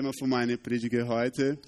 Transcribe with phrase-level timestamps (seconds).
[0.00, 1.58] Thema für meine Predige heute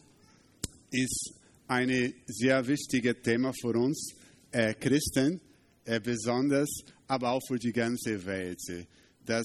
[0.91, 1.35] ist
[1.69, 4.15] ein sehr wichtiges Thema für uns
[4.51, 5.39] äh, Christen,
[5.85, 6.71] äh, besonders,
[7.09, 8.59] aber auch für die ganze Welt.
[9.27, 9.45] Dass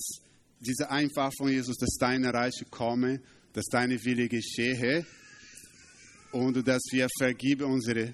[0.61, 3.19] diese einfach von Jesus, dass deine Reich komme,
[3.51, 5.05] dass deine Wille geschehe
[6.31, 8.13] und dass wir vergeben unsere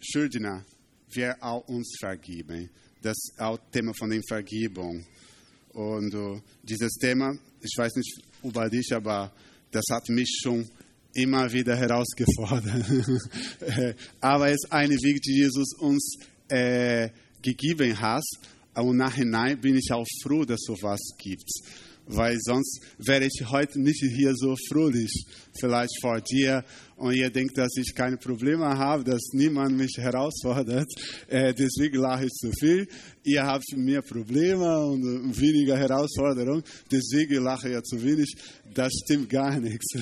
[0.00, 0.64] Schuldner,
[1.10, 2.70] wir auch uns vergeben.
[3.02, 5.04] Das ist auch Thema von der Vergebung.
[5.70, 9.32] Und uh, dieses Thema, ich weiß nicht über dich, aber
[9.70, 10.68] das hat mich schon
[11.14, 12.84] immer wieder herausgefordert.
[14.20, 17.08] Aber es ist eine Weg, die Jesus uns äh,
[17.42, 18.24] gegeben hat.
[18.74, 21.50] Und nachhinein bin ich auch froh, dass es sowas gibt.
[22.08, 25.12] Weil sonst wäre ich heute nicht hier so fröhlich,
[25.58, 26.64] vielleicht vor dir.
[26.96, 30.88] Und ihr denkt, dass ich keine Probleme habe, dass niemand mich herausfordert.
[31.28, 32.86] Äh, deswegen lache ich zu viel.
[33.24, 36.62] Ihr habt mehr Probleme und weniger Herausforderungen.
[36.90, 38.34] Deswegen lache ich zu wenig.
[38.72, 39.86] Das stimmt gar nichts.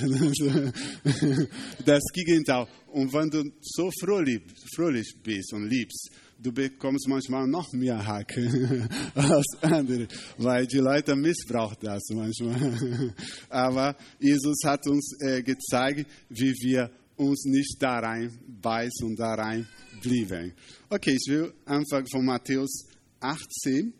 [1.84, 2.66] Das Gegenteil.
[2.92, 4.42] Und wenn du so fröhlich,
[4.74, 8.36] fröhlich bist und liebst, du bekommst manchmal noch mehr Hack
[9.14, 13.14] als andere, weil die Leute missbrauchen das manchmal.
[13.48, 19.34] Aber Jesus hat uns äh, gezeigt, wie wir uns nicht da rein beißen und da
[19.34, 19.66] rein
[20.02, 20.52] blieben.
[20.88, 22.86] Okay, ich will anfangen von Matthäus
[23.20, 23.92] 18,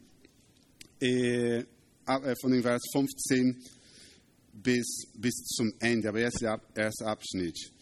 [1.00, 1.64] äh, äh,
[2.40, 3.56] von dem Vers 15
[4.52, 7.73] bis, bis zum Ende, aber jetzt der erste Abschnitt.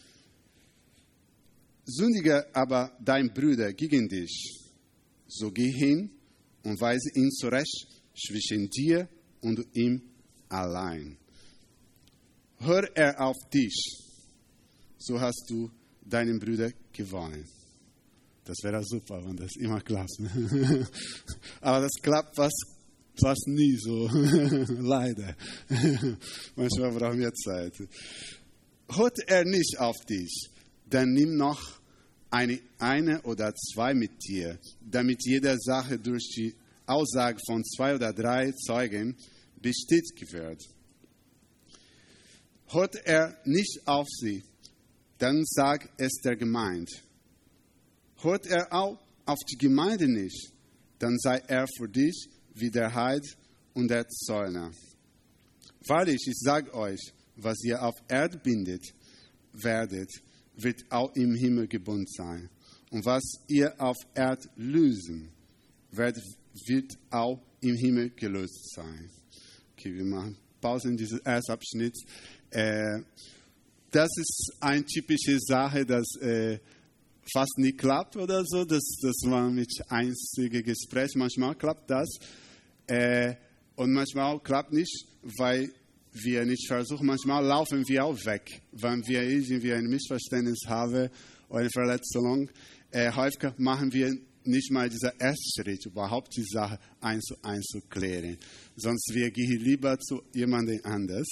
[1.85, 4.61] Sündige aber dein Bruder gegen dich,
[5.27, 6.09] so geh hin
[6.63, 9.09] und weise ihn zurecht zwischen dir
[9.41, 10.01] und ihm
[10.49, 11.17] allein.
[12.59, 13.75] Hör er auf dich,
[14.97, 15.69] so hast du
[16.05, 17.45] deinen Bruder gewonnen.
[18.45, 20.17] Das wäre super, wenn das immer klappt.
[21.61, 22.65] Aber das klappt fast,
[23.19, 24.07] fast nie so,
[24.79, 25.35] leider.
[26.55, 27.73] Manchmal brauchen wir Zeit.
[28.89, 30.49] Hört er nicht auf dich,
[30.93, 31.79] dann nimm noch
[32.29, 36.53] eine, eine oder zwei mit dir, damit jede Sache durch die
[36.85, 39.15] Aussage von zwei oder drei Zeugen
[39.61, 40.61] bestätigt wird.
[42.67, 44.43] Hört er nicht auf sie,
[45.17, 46.91] dann sag es der Gemeinde.
[48.21, 50.51] Hört er auch auf die Gemeinde nicht,
[50.99, 53.23] dann sei er für dich wie der Heid
[53.73, 54.71] und der Zäuner.
[55.87, 58.93] Wahrlich, ich sage euch, was ihr auf Erde bindet,
[59.53, 60.09] werdet,
[60.55, 62.49] wird auch im Himmel gebunden sein.
[62.91, 65.29] Und was ihr auf Erde lösen
[65.91, 66.23] werdet,
[66.67, 69.09] wird auch im Himmel gelöst sein.
[69.73, 71.97] Okay, wir machen Pause in diesem ersten Abschnitt.
[72.51, 73.01] Äh,
[73.91, 76.59] das ist eine typische Sache, dass äh,
[77.31, 78.65] fast nie klappt oder so.
[78.65, 81.15] Das, das war mit einzigen Gespräch.
[81.15, 82.09] Manchmal klappt das.
[82.87, 83.35] Äh,
[83.75, 85.05] und manchmal klappt nicht,
[85.37, 85.71] weil
[86.13, 87.07] wir nicht versuchen.
[87.07, 91.09] Manchmal laufen wir auch weg, wenn wir irgendwie ein Missverständnis haben
[91.49, 92.49] oder eine Verletzung.
[92.91, 94.13] Äh, häufig machen wir
[94.45, 98.37] nicht mal diesen ersten Schritt, überhaupt die Sache eins zu eins zu klären.
[98.75, 101.27] Sonst wir gehen lieber zu jemandem anders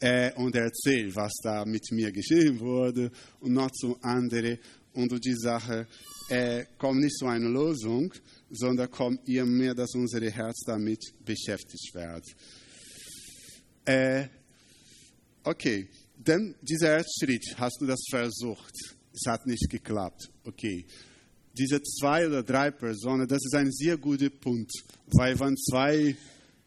[0.00, 3.10] äh, und erzählen, was da mit mir geschehen wurde
[3.40, 4.58] und noch zu anderen.
[4.92, 5.86] Und die Sache
[6.28, 8.12] äh, kommt nicht zu einer Lösung,
[8.50, 12.24] sondern kommt eher mehr, dass unser Herz damit beschäftigt wird.
[13.86, 14.26] Äh,
[15.44, 15.88] okay,
[16.18, 18.74] dann dieser erste Schritt, hast du das versucht,
[19.12, 20.28] es hat nicht geklappt.
[20.44, 20.84] Okay,
[21.56, 24.72] diese zwei oder drei Personen, das ist ein sehr guter Punkt,
[25.06, 26.16] weil wenn zwei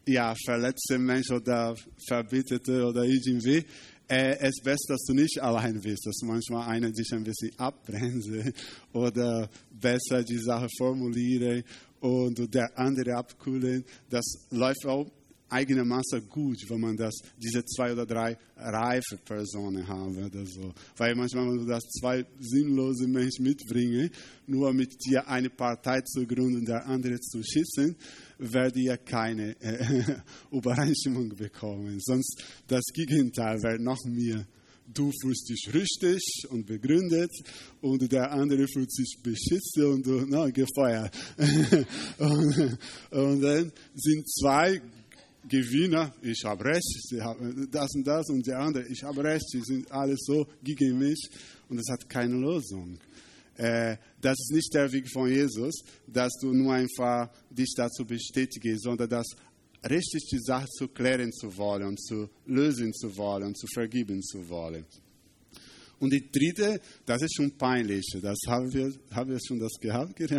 [0.06, 1.74] ja, verletzte Menschen oder
[2.08, 3.64] Verbitterte oder irgendwie,
[4.08, 7.52] äh, es ist besser, dass du nicht allein bist, dass manchmal einer dich ein bisschen
[7.58, 8.52] abbremse
[8.94, 11.62] oder besser die Sache formulieren
[12.00, 13.84] und der andere abkühlen.
[14.08, 15.06] Das läuft auch
[15.50, 20.72] eigenermaßen gut, wenn man das, diese zwei oder drei reife Personen haben oder so.
[20.96, 24.10] Weil manchmal, wenn du das zwei sinnlose Menschen mitbringen,
[24.46, 27.96] nur mit dir eine Partei zu gründen und der andere zu schießen,
[28.38, 30.16] werdet ihr keine äh,
[30.50, 31.98] Übereinstimmung bekommen.
[32.00, 34.46] Sonst das Gegenteil wäre noch mehr
[34.92, 37.30] du fühlst dich richtig und begründet
[37.80, 41.14] und der andere fühlt sich beschissen und na, gefeuert.
[42.18, 42.78] und,
[43.10, 44.80] und, dann sind zwei
[45.48, 49.48] Gewinner, ich habe recht, sie haben das und das und der andere, ich habe recht,
[49.48, 51.28] sie sind alles so gegen mich
[51.68, 52.98] und es hat keine Lösung.
[53.56, 58.82] Äh, das ist nicht der Weg von Jesus, dass du nur einfach dich dazu bestätigst,
[58.82, 59.26] sondern das
[59.88, 64.84] richtig die Sache zu klären zu wollen zu lösen zu wollen zu vergeben zu wollen.
[66.00, 68.06] Und die dritte, das ist schon peinlich.
[68.22, 70.18] Das haben wir, haben wir schon das gehabt.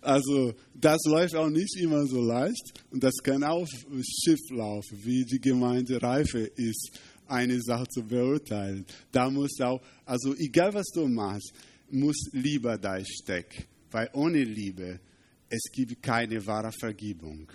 [0.00, 2.74] Also, das läuft auch nicht immer so leicht.
[2.90, 6.90] Und das kann auch schief laufen, wie die Gemeinde reife ist,
[7.28, 8.84] eine Sache zu beurteilen.
[9.12, 11.52] Da muss auch, also egal was du machst,
[11.88, 13.64] muss Liebe da stecken.
[13.92, 14.98] Weil ohne Liebe,
[15.48, 17.48] es gibt keine wahre Vergebung.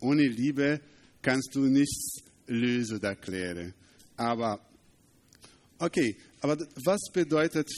[0.00, 0.80] Ohne Liebe
[1.20, 3.74] kannst du nichts oder erklären.
[4.16, 4.60] Aber,
[5.78, 7.70] okay, aber was bedeutet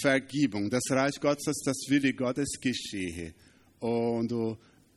[0.00, 0.70] Vergebung?
[0.70, 3.34] Das Reich Gottes, das Wille Gottes geschehe.
[3.80, 4.32] Und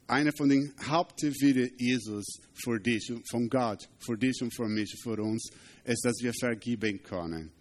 [0.08, 5.22] einer von den Hauptwille Jesus für dich, von Gott, für dich und für mich, für
[5.22, 5.50] uns,
[5.86, 7.52] ist, dass wir vergeben können.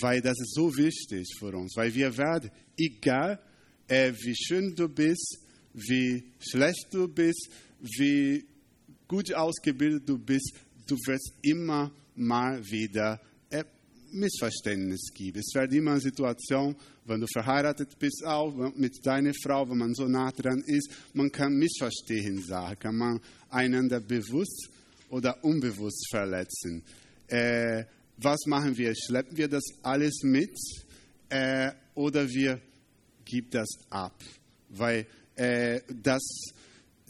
[0.00, 3.40] Weil das ist so wichtig für uns, weil wir werden, egal
[3.88, 5.38] äh, wie schön du bist,
[5.72, 7.48] wie schlecht du bist,
[7.80, 8.44] wie
[9.08, 10.52] gut ausgebildet du bist,
[10.86, 13.20] du wirst immer mal wieder
[13.50, 13.64] äh,
[14.12, 15.40] Missverständnis geben.
[15.40, 19.94] Es wird immer eine Situation, wenn du verheiratet bist, auch mit deiner Frau, wenn man
[19.94, 23.20] so nah dran ist, man kann Missverstehen sagen, kann man
[23.50, 24.68] einander bewusst
[25.08, 26.82] oder unbewusst verletzen.
[27.28, 27.84] Äh,
[28.18, 28.94] was machen wir?
[28.94, 30.54] Schleppen wir das alles mit
[31.30, 32.60] äh, oder wir
[33.24, 34.22] geben das ab?
[34.70, 35.06] Weil
[35.36, 36.22] äh, das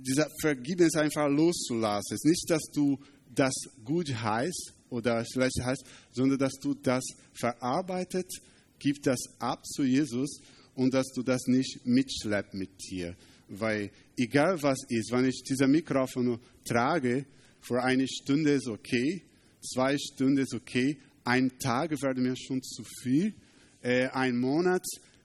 [0.01, 2.15] dieser Vergibnis einfach loszulassen.
[2.15, 2.99] Es ist nicht, dass du
[3.35, 3.55] das
[3.85, 8.31] gut heißt oder schlecht heißt, sondern dass du das verarbeitet,
[8.79, 10.41] gib das ab zu Jesus
[10.75, 13.17] und dass du das nicht mitschleppst mit dir.
[13.49, 17.27] Weil egal was ist, wenn ich dieses Mikrofon trage,
[17.61, 19.23] für eine Stunde ist okay,
[19.61, 23.35] zwei Stunden ist okay, ein Tag wäre mir schon zu viel,
[23.83, 24.85] äh, ein Monat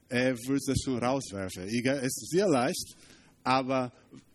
[0.09, 1.67] äh, würde das schon rauswerfen.
[1.69, 2.95] Egal, es ist sehr leicht,
[3.43, 3.91] aber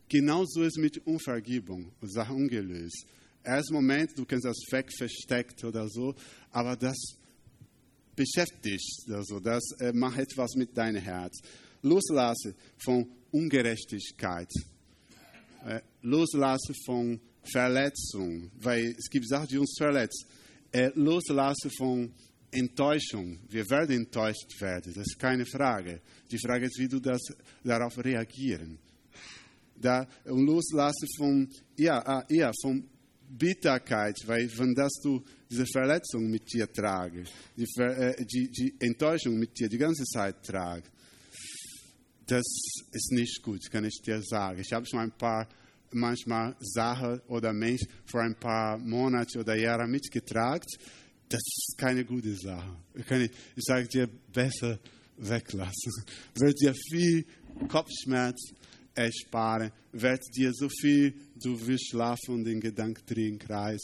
[0.09, 3.07] Genauso ist mit Unvergebung und Sachen ungelöst.
[3.45, 6.15] Erst Moment, du kannst das weg versteckt oder so,
[6.51, 6.97] aber das
[8.17, 11.41] beschäftigt, also das äh, macht etwas mit deinem Herz.
[11.83, 14.51] Loslassen von Ungerechtigkeit,
[15.65, 20.27] äh, loslassen von Verletzung, weil es gibt Sachen, die uns verletzen.
[20.73, 22.13] Äh, loslassen von
[22.51, 23.39] Enttäuschung.
[23.49, 26.01] Wir werden enttäuscht werden, das ist keine Frage.
[26.31, 27.21] Die Frage ist, wie du das,
[27.63, 28.79] darauf reagieren
[29.81, 32.85] da, und loslassen von, ja, ja, von
[33.31, 37.25] Bitterkeit, weil wenn das du diese Verletzung mit dir trage,
[37.57, 40.85] die, äh, die, die Enttäuschung mit dir die ganze Zeit trage,
[42.27, 42.45] das
[42.93, 44.61] ist nicht gut, kann ich dir sagen.
[44.61, 45.49] Ich habe schon ein paar
[45.93, 50.67] manchmal Sachen oder Menschen vor ein paar Monaten oder Jahren mitgetragen.
[51.29, 52.77] Das ist keine gute Sache.
[52.95, 54.79] Ich, ich sage dir, besser
[55.17, 55.93] weglassen.
[56.35, 57.25] Wird dir viel
[57.69, 58.53] Kopfschmerz
[58.99, 63.81] ersparen, wird dir so viel, du wirst schlafen und den Gedanken drehen Kreis.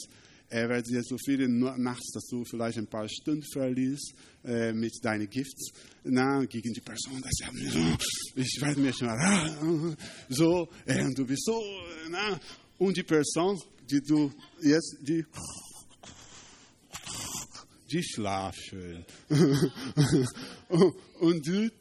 [0.49, 4.13] Er wird dir so viel nachts, dass du vielleicht ein paar Stunden verlierst
[4.43, 5.71] äh, mit deinen Gifts
[6.03, 7.21] na, gegen die Person.
[7.21, 7.97] Das ja,
[8.35, 9.09] ich werde mir schon
[10.29, 11.61] so, äh, und du bist so,
[12.09, 12.39] na,
[12.77, 13.59] und die Person,
[13.89, 14.31] die du
[14.61, 15.25] jetzt, die,
[17.91, 19.05] die schlaft schön.
[21.19, 21.71] und du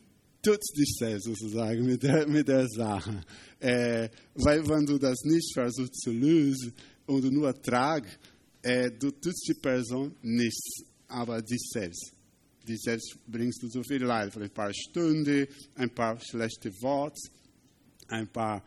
[0.44, 3.20] tut dich selbst sozusagen mit der, mit der Sache.
[3.58, 6.72] Äh, weil wenn du das nicht versuchst zu lösen
[7.06, 8.18] und nur tragst,
[8.62, 12.12] äh, du tust die Person nichts, aber dich selbst.
[12.66, 14.36] Dich selbst bringst du so viel Leid.
[14.36, 17.20] Ein paar Stunden, ein paar schlechte Worte,
[18.08, 18.62] ein paar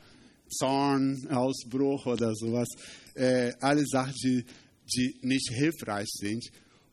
[0.50, 2.68] Zornausbruch oder sowas.
[3.16, 4.46] Äh, alle Sachen, die,
[4.96, 6.44] die nicht hilfreich sind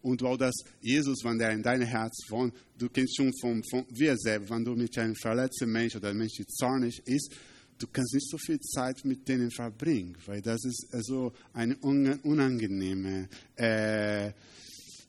[0.05, 3.87] und auch dass Jesus, wenn der in deinem Herz wohnt, du kennst schon von, von
[3.89, 7.35] wir selber, wenn du mit einem verletzten Menschen oder einem Menschen zornig ist,
[7.79, 13.29] du kannst nicht so viel Zeit mit denen verbringen, weil das ist also eine unangenehme
[13.57, 14.31] äh,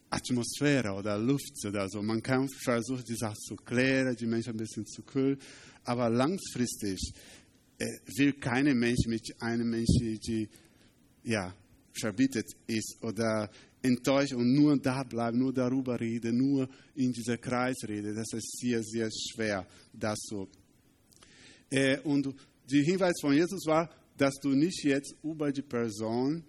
[0.09, 2.01] Atmosphäre oder Luft oder so.
[2.01, 5.37] Man kann versuchen, die Sache zu klären, die Menschen ein bisschen zu kühlen,
[5.83, 7.11] aber langfristig
[7.79, 7.85] äh,
[8.17, 10.47] will keine Mensch mit einem Menschen, die
[11.23, 11.53] ja,
[11.99, 13.49] verbietet ist oder
[13.85, 18.15] enttäuscht und nur da bleiben, nur darüber reden, nur in dieser Kreis reden.
[18.15, 20.47] Das ist sehr, sehr schwer, das so.
[21.69, 22.33] Äh, und
[22.69, 26.43] der Hinweis von Jesus war, dass du nicht jetzt über die Person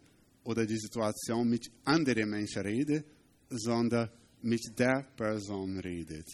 [0.44, 3.04] oder die Situation mit anderen Menschen redest,
[3.50, 4.08] sondern
[4.42, 6.26] mit der Person redet.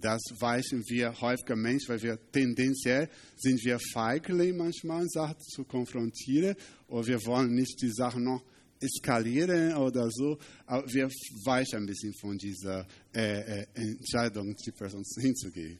[0.00, 6.56] Das weichen wir häufiger Menschen, weil wir tendenziell sind wir feiglich manchmal, Sachen zu konfrontieren,
[6.88, 8.42] oder wir wollen nicht die Sachen noch
[8.82, 10.38] eskalieren oder so.
[10.66, 11.08] Aber wir
[11.44, 15.78] weichen ein bisschen von dieser äh, äh, Entscheidung, die Person hinzugehen.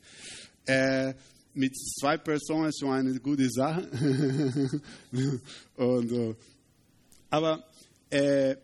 [0.67, 1.15] Äh,
[1.55, 3.89] mit zwei Personen ist schon eine gute Sache.
[5.77, 6.35] Und, äh,
[7.31, 7.65] aber
[8.11, 8.57] äh,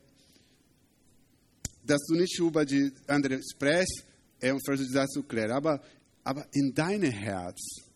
[1.85, 4.05] dass du nicht über die andere sprichst
[4.41, 5.81] äh, und versuchst das zu klären, aber,
[6.23, 7.88] aber in deinem Herz,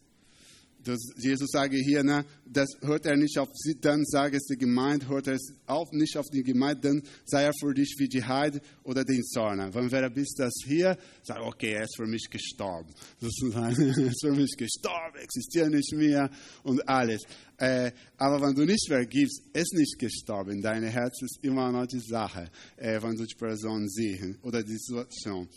[0.85, 4.57] das Jesus sage hier, ne, das hört er nicht auf sie, dann sage es die
[4.57, 8.23] Gemeinde, hört er auch nicht auf die Gemeinde, dann sei er für dich wie die
[8.23, 9.73] Heide oder den Zorn.
[9.73, 12.91] Wenn wer bist das hier, sag okay, er ist für mich gestorben.
[13.21, 16.31] Sozusagen, er ist für mich gestorben, existiert nicht mehr
[16.63, 17.23] und alles.
[17.59, 20.61] Äh, aber wenn du nicht vergibst, ist nicht gestorben.
[20.61, 24.77] Dein Herz ist immer noch die Sache, äh, wenn du die Person siehst oder die
[24.77, 25.49] Situation.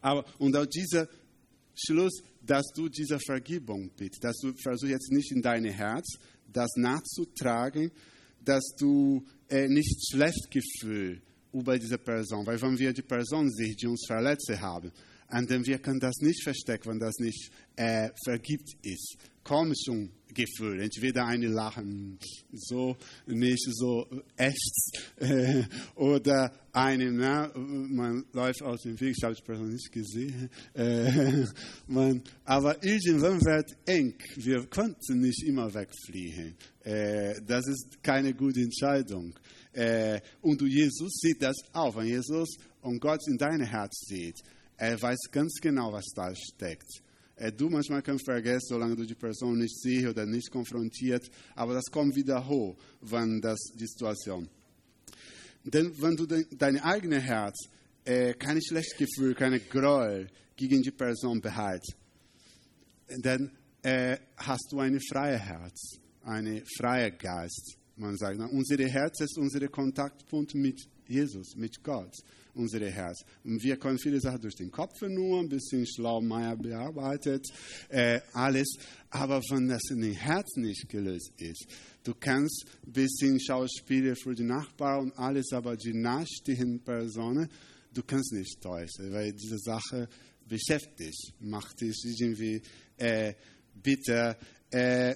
[0.00, 1.08] Aber, und auch dieser
[1.78, 6.18] Schluss, dass du diese Vergebung bittest, dass du versuchst jetzt nicht in dein Herz
[6.52, 7.90] das nachzutragen,
[8.44, 11.20] dass du äh, nicht schlecht Gefühl
[11.52, 14.92] über diese Person, weil wenn wir die Person sehen, die uns verletzt haben,
[15.30, 19.16] und dann wir können das nicht verstecken, wenn das nicht äh, vergibt ist.
[19.44, 22.18] Komischen Gefühl, entweder eine Lachen,
[22.52, 24.06] so nicht so
[24.36, 29.90] echt, äh, oder eine, na, man läuft aus dem Weg, ich habe die Person nicht
[29.90, 31.44] gesehen, äh,
[31.86, 36.54] man, aber irgendwann wird eng, wir konnten nicht immer wegfliehen.
[36.84, 39.34] Äh, das ist keine gute Entscheidung.
[39.72, 44.40] Äh, und Jesus sieht das auch, wenn Jesus und Gott in dein Herz sieht,
[44.78, 47.02] er weiß ganz genau, was da steckt.
[47.34, 51.74] Äh, du manchmal kannst vergessen, solange du die Person nicht siehst oder nicht konfrontiert, aber
[51.74, 54.48] das kommt wieder hoch, wenn das die Situation.
[55.64, 57.68] Denn wenn du de, dein eigenes Herz
[58.04, 61.96] äh, keine schlechte Gefühl, keine Gräuel gegen die Person behältst,
[63.22, 63.50] dann
[63.82, 67.76] äh, hast du ein freies Herz, einen freien Geist.
[67.96, 72.14] Man sagt, unser Herz ist unser Kontaktpunkt mit Jesus, mit Gott
[72.58, 73.24] unsere Herz.
[73.44, 77.46] Und wir können viele Sachen durch den Kopf nur, ein bisschen Schlaumeier bearbeitet,
[77.88, 78.68] äh, alles.
[79.10, 81.66] Aber wenn das in dem Herz nicht gelöst ist,
[82.04, 87.48] du kannst ein bisschen Schauspiele für die Nachbarn und alles, aber die nahestehenden Personen,
[87.94, 90.08] du kannst nicht täuschen, weil diese Sache
[90.46, 92.60] beschäftigt, macht dich irgendwie
[92.96, 93.34] äh,
[93.74, 94.36] bitter.
[94.70, 95.14] Äh,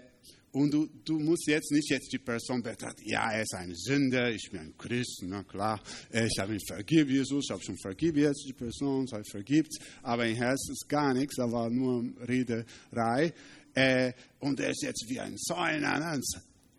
[0.52, 4.30] und du, du musst jetzt nicht jetzt die Person betrachten, ja, er ist ein Sünder,
[4.30, 5.82] ich bin ein Christ, na klar,
[6.12, 10.26] ich habe ihn vergib, Jesus, ich habe schon vergib jetzt die Person, sei vergibt, aber
[10.26, 13.32] im Herz ist gar nichts, da war nur Rederei.
[13.74, 16.20] Äh, und er ist jetzt wie ein Säuner, ne?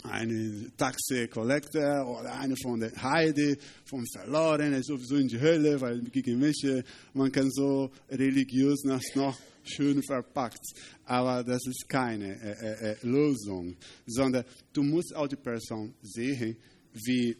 [0.03, 5.79] eine Taxi-Collector oder eine von der Heide, vom Verloren, er ist sowieso in die Hölle,
[5.81, 6.63] weil gegen mich,
[7.13, 9.01] man kann so religiös noch
[9.63, 10.65] schön verpackt.
[11.05, 16.57] Aber das ist keine äh, äh, äh, Lösung, sondern du musst auch die Person sehen,
[16.93, 17.35] wie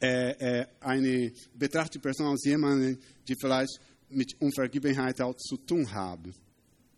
[0.00, 6.34] äh, äh, eine betrachtete Person als jemand, die vielleicht mit Unvergebenheit auch zu tun haben.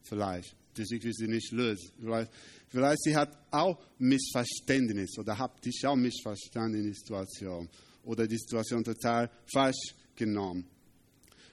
[0.02, 1.92] Vielleicht, sich sie nicht löst.
[2.00, 2.30] Vielleicht,
[2.68, 7.68] vielleicht sie hat auch Missverständnis oder hat dich auch missverstanden in die Situation
[8.04, 10.66] oder die Situation total falsch genommen.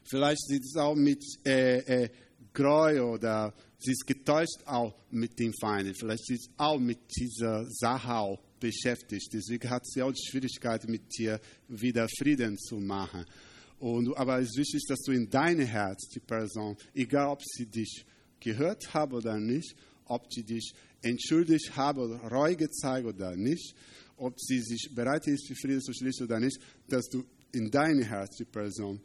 [0.03, 2.09] Vielleicht sieht es auch mit äh, äh,
[2.55, 5.93] Gräuel oder sie ist getäuscht auch mit den Feinden.
[5.93, 9.31] Vielleicht ist sie auch mit dieser Sache auch beschäftigt.
[9.33, 13.25] Deswegen hat sie auch die Schwierigkeit, mit dir wieder Frieden zu machen.
[13.77, 17.67] Und, aber es ist wichtig, dass du in deinem Herz die Person, egal ob sie
[17.67, 18.05] dich
[18.39, 23.75] gehört hat oder nicht, ob sie dich entschuldigt hat oder Reue gezeigt oder nicht,
[24.17, 26.57] ob sie sich bereit ist, für Frieden zu schließen oder nicht,
[26.87, 29.01] dass du in deinem Herz die Person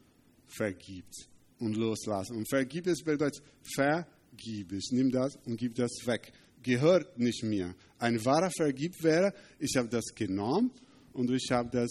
[0.46, 1.29] vergibst
[1.60, 2.36] und loslassen.
[2.36, 3.42] Und vergib es bedeutet,
[3.74, 4.90] vergib es.
[4.90, 6.32] Nimm das und gib das weg.
[6.62, 7.74] Gehört nicht mir.
[7.98, 10.72] Ein wahrer Vergib wäre, ich habe das genommen
[11.12, 11.90] und ich habe das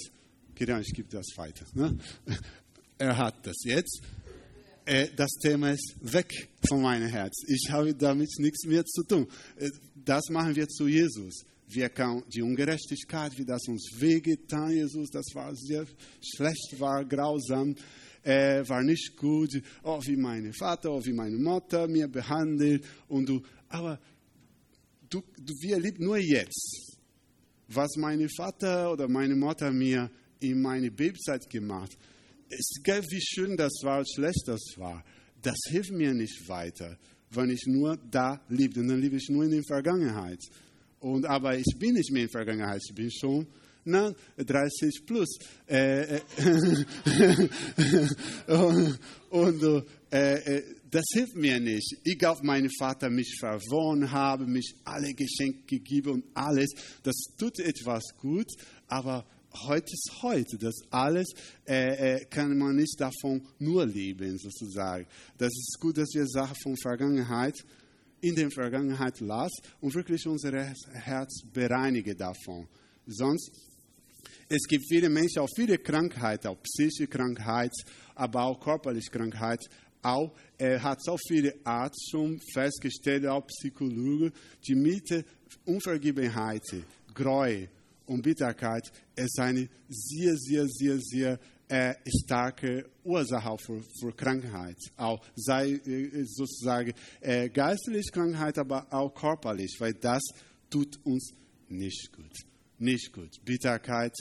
[0.55, 1.65] genommen, ich gebe das weiter.
[1.73, 1.97] Ne?
[3.01, 4.01] Er hat das jetzt.
[4.83, 7.43] Äh, das Thema ist weg von meinem Herz.
[7.47, 9.25] Ich habe damit nichts mehr zu tun.
[9.55, 11.45] Äh, das machen wir zu Jesus.
[11.71, 15.85] Wir können die Ungerechtigkeit, wie das uns wehgetan, Jesus, das war sehr
[16.21, 17.75] schlecht, war grausam
[18.23, 22.85] äh, war nicht gut, oh, wie mein Vater, oh, wie meine Mutter mir behandelt.
[23.07, 23.99] Und du, aber
[25.09, 26.97] du, du, wir lieben nur jetzt,
[27.67, 30.09] was mein Vater oder meine Mutter mir
[30.39, 31.97] in meine Babyzeit gemacht.
[32.49, 35.03] Es egal wie schön das war, schlecht das war.
[35.41, 36.97] Das hilft mir nicht weiter,
[37.29, 38.73] wenn ich nur da liebe.
[38.75, 40.39] dann liebe ich nur in der Vergangenheit.
[40.99, 43.47] Und, aber ich bin nicht mehr in der Vergangenheit, ich bin schon
[43.85, 45.37] na, 30 plus.
[45.67, 46.19] Äh, äh,
[49.29, 51.97] und äh, äh, das hilft mir nicht.
[52.03, 56.69] Ich auf meinen Vater mich verwohnt habe, mich alle Geschenke gegeben und alles.
[57.03, 58.47] Das tut etwas gut,
[58.87, 59.25] aber
[59.67, 60.57] heute ist heute.
[60.57, 61.27] Das alles
[61.67, 65.05] äh, äh, kann man nicht davon nur leben, sozusagen.
[65.37, 67.55] Das ist gut, dass wir Sachen von Vergangenheit
[68.21, 70.51] in der Vergangenheit lassen und wirklich unser
[70.93, 72.67] Herz bereinigen davon.
[73.05, 73.51] Sonst
[74.51, 77.71] Es gibt viele Menschen, auch viele Krankheiten, auch psychische Krankheit,
[78.15, 79.59] aber auch körperliche Krankheit.
[80.01, 84.31] Auch, er hat so viele Arzt schon festgestellt, auch Psychologen,
[84.65, 85.25] die mit
[85.65, 86.63] Unvergebenheit,
[87.13, 87.69] Gräuel
[88.07, 94.77] und Bitterkeit ist eine sehr, sehr, sehr, sehr äh, starke Ursache für, für Krankheit.
[94.97, 100.23] Auch sei äh, sozusagen äh, geistliche Krankheit, aber auch körperlich, weil das
[100.69, 101.33] tut uns
[101.69, 102.33] nicht gut.
[102.79, 103.29] Nicht gut.
[103.43, 104.15] Bitterkeit,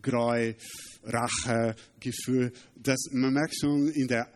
[0.00, 0.56] Gräuel,
[1.04, 4.28] Rache, Gefühl, das, man merkt schon in der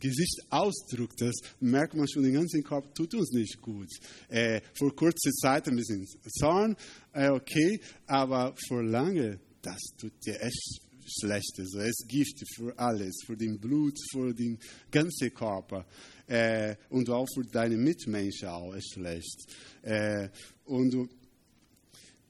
[0.00, 3.88] Gesichtsausdruck, das merkt man schon, den ganzen Kopf tut uns nicht gut.
[4.28, 6.06] Äh, für kurze Zeit ein bisschen
[6.38, 6.76] Zorn,
[7.12, 11.58] äh, okay, aber für lange, das tut dir echt schlecht.
[11.58, 14.58] Also es ist Gift für alles, für den Blut, für den
[14.90, 15.86] ganzen Körper
[16.26, 19.46] äh, und auch für deine Mitmenschen auch ist schlecht.
[19.82, 20.28] Äh,
[20.64, 21.08] und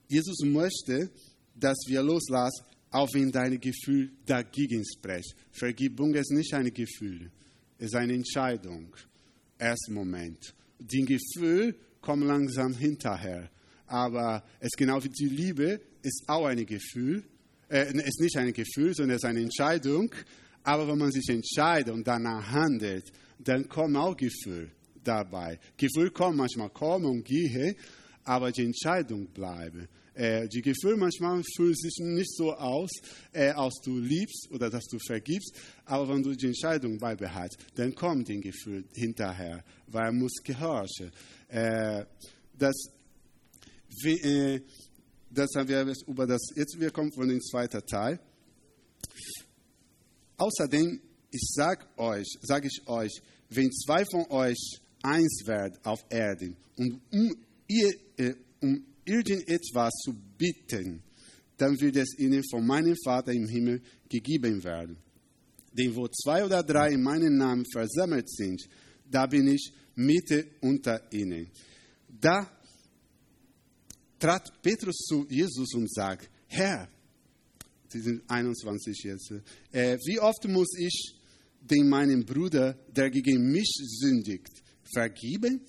[0.09, 1.11] Jesus möchte,
[1.55, 5.35] dass wir loslassen, auch wenn dein Gefühl dagegen spricht.
[5.53, 7.31] Vergebung ist nicht ein Gefühl,
[7.79, 8.95] es ist eine Entscheidung.
[9.59, 10.55] Erst Moment.
[10.79, 13.51] Die Gefühl kommt langsam hinterher.
[13.87, 17.25] Aber es genau wie die Liebe ist auch ein Gefühl.
[17.71, 20.15] Äh, ist nicht ein Gefühl, sondern es ist eine Entscheidung.
[20.63, 24.71] Aber wenn man sich entscheidet und danach handelt, dann kommt auch Gefühl
[25.03, 25.59] dabei.
[25.77, 27.75] Gefühl kommt manchmal kommen und gehen,
[28.25, 29.89] aber die Entscheidung bleibt.
[30.15, 32.91] Äh, die Gefühle manchmal fühlen sich nicht so aus,
[33.33, 37.95] äh, als du liebst oder dass du vergibst, aber wenn du die Entscheidung beibehältst, dann
[37.95, 41.13] kommt die Gefühl hinterher, weil er muss gehorchen.
[41.47, 42.05] Äh,
[42.59, 42.75] das,
[44.03, 44.61] wie, äh,
[45.31, 48.19] das haben wir über das, jetzt wir kommen von dem zweiten Teil.
[50.37, 53.13] Außerdem, ich sage euch, sage ich euch,
[53.51, 57.35] wenn zwei von euch eins werden auf Erden und um
[57.67, 61.03] ihr, äh, um irgendetwas zu bitten,
[61.57, 64.97] dann wird es ihnen von meinem Vater im Himmel gegeben werden.
[65.73, 68.63] Denn wo zwei oder drei in meinem Namen versammelt sind,
[69.11, 71.51] da bin ich Mitte unter ihnen.
[72.09, 72.58] Da
[74.19, 76.89] trat Petrus zu Jesus und sagt, Herr,
[77.91, 79.33] Sie sind 21 jetzt,
[79.73, 81.15] äh, wie oft muss ich
[81.61, 85.63] den meinem Bruder, der gegen mich sündigt, vergeben?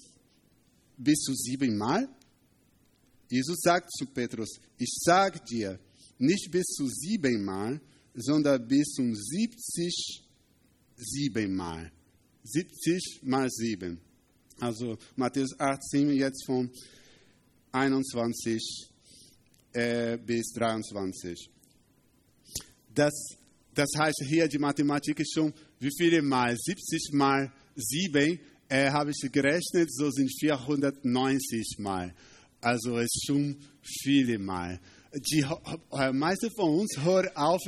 [0.97, 2.09] Bis zu siebenmal?
[3.29, 5.79] Jesus sagt zu Petrus, ich sage dir,
[6.17, 7.79] nicht bis zu siebenmal,
[8.13, 10.23] sondern bis zum 70
[10.97, 11.91] siebenmal.
[12.43, 13.99] 70 mal 7.
[14.59, 16.69] Also Matthäus 18 jetzt von
[17.71, 18.89] 21
[19.73, 21.49] äh, bis 23.
[22.93, 23.13] Das,
[23.73, 26.55] das heißt hier, die Mathematik ist schon, wie viele mal?
[26.57, 32.13] 70 mal 7 äh, habe ich gerechnet, so sind 490 mal.
[32.61, 34.79] Also es ist schon viele Mal.
[35.13, 35.45] Die
[35.91, 37.61] äh, meisten von uns hören auf,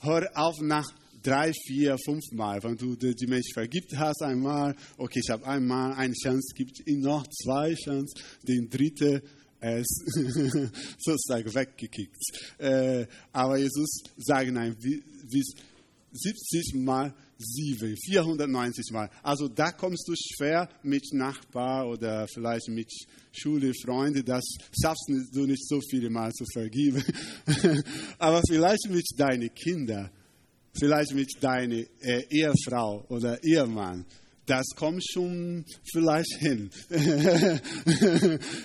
[0.00, 0.86] hör auf nach
[1.26, 2.62] drei, vier, fünf Mal.
[2.62, 7.00] Wenn du die Menschen vergibt hast einmal, okay, ich habe einmal eine Chance, gibt ihm
[7.00, 8.14] noch zwei Chancen,
[8.46, 9.22] den dritten
[9.60, 10.04] ist
[10.98, 12.58] sozusagen weggekickt.
[12.58, 15.02] Äh, aber Jesus sagt nein, wie
[16.12, 19.10] 70 Mal 7, 490 Mal.
[19.22, 22.90] Also da kommst du schwer mit Nachbar oder vielleicht mit
[23.32, 24.44] Schule, Freunde, das
[24.80, 27.02] schaffst du nicht so viele Mal zu vergeben.
[28.18, 30.10] Aber vielleicht mit deinen Kindern,
[30.78, 34.04] vielleicht mit deiner äh, Ehefrau oder Ehemann
[34.46, 36.70] das kommt schon vielleicht hin.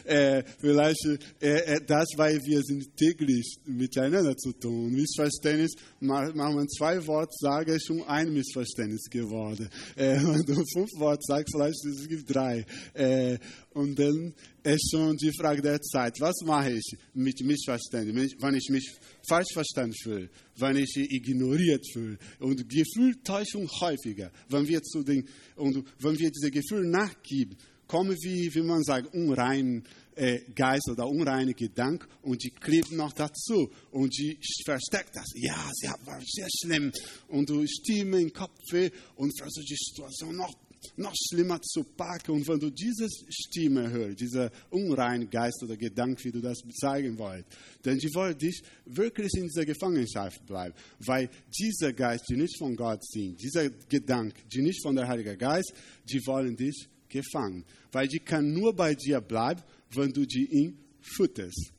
[0.05, 1.05] äh, vielleicht
[1.41, 4.91] äh, äh, das, weil wir sind täglich miteinander zu tun.
[4.91, 9.69] Missverständnis, machen wir zwei Worte sage, schon ein Missverständnis geworden.
[9.95, 12.65] Äh, wenn du fünf Worte sagst, vielleicht es gibt drei.
[12.93, 13.39] Äh,
[13.73, 16.13] und dann ist schon die Frage der Zeit.
[16.19, 18.93] Was mache ich mit Missverständnissen, wenn ich mich
[19.27, 20.29] falsch verstanden fühle,
[20.61, 22.17] wenn ich ignoriert fühle?
[22.39, 28.53] Und Gefühltäuschung häufiger, wenn wir zu den, und wenn wir diese Gefühle nachgeben, kommen wie,
[28.53, 29.83] wie man sagt, unrein
[30.15, 35.25] äh, Geist oder unreine Gedanken und die kleben noch dazu und die versteckt das.
[35.35, 36.91] Ja, sie war sehr schlimm
[37.27, 38.73] und du stimme im Kopf
[39.15, 40.53] und versuchst die Situation noch
[40.95, 42.31] noch schlimmer zu packen.
[42.31, 47.17] Und wenn du diese Stimme hörst, dieser unreine Geist oder Gedanke, wie du das zeigen
[47.17, 50.75] wolltest, dann die wollen dich wirklich in dieser Gefangenschaft bleiben.
[50.99, 55.37] Weil dieser Geist, die nicht von Gott sind, dieser Gedanke, die nicht von der Heilige
[55.37, 55.73] Geist,
[56.09, 57.65] die wollen dich gefangen.
[57.91, 59.61] Weil die kann nur bei dir bleiben,
[59.93, 61.71] wenn du die ihn fütterst.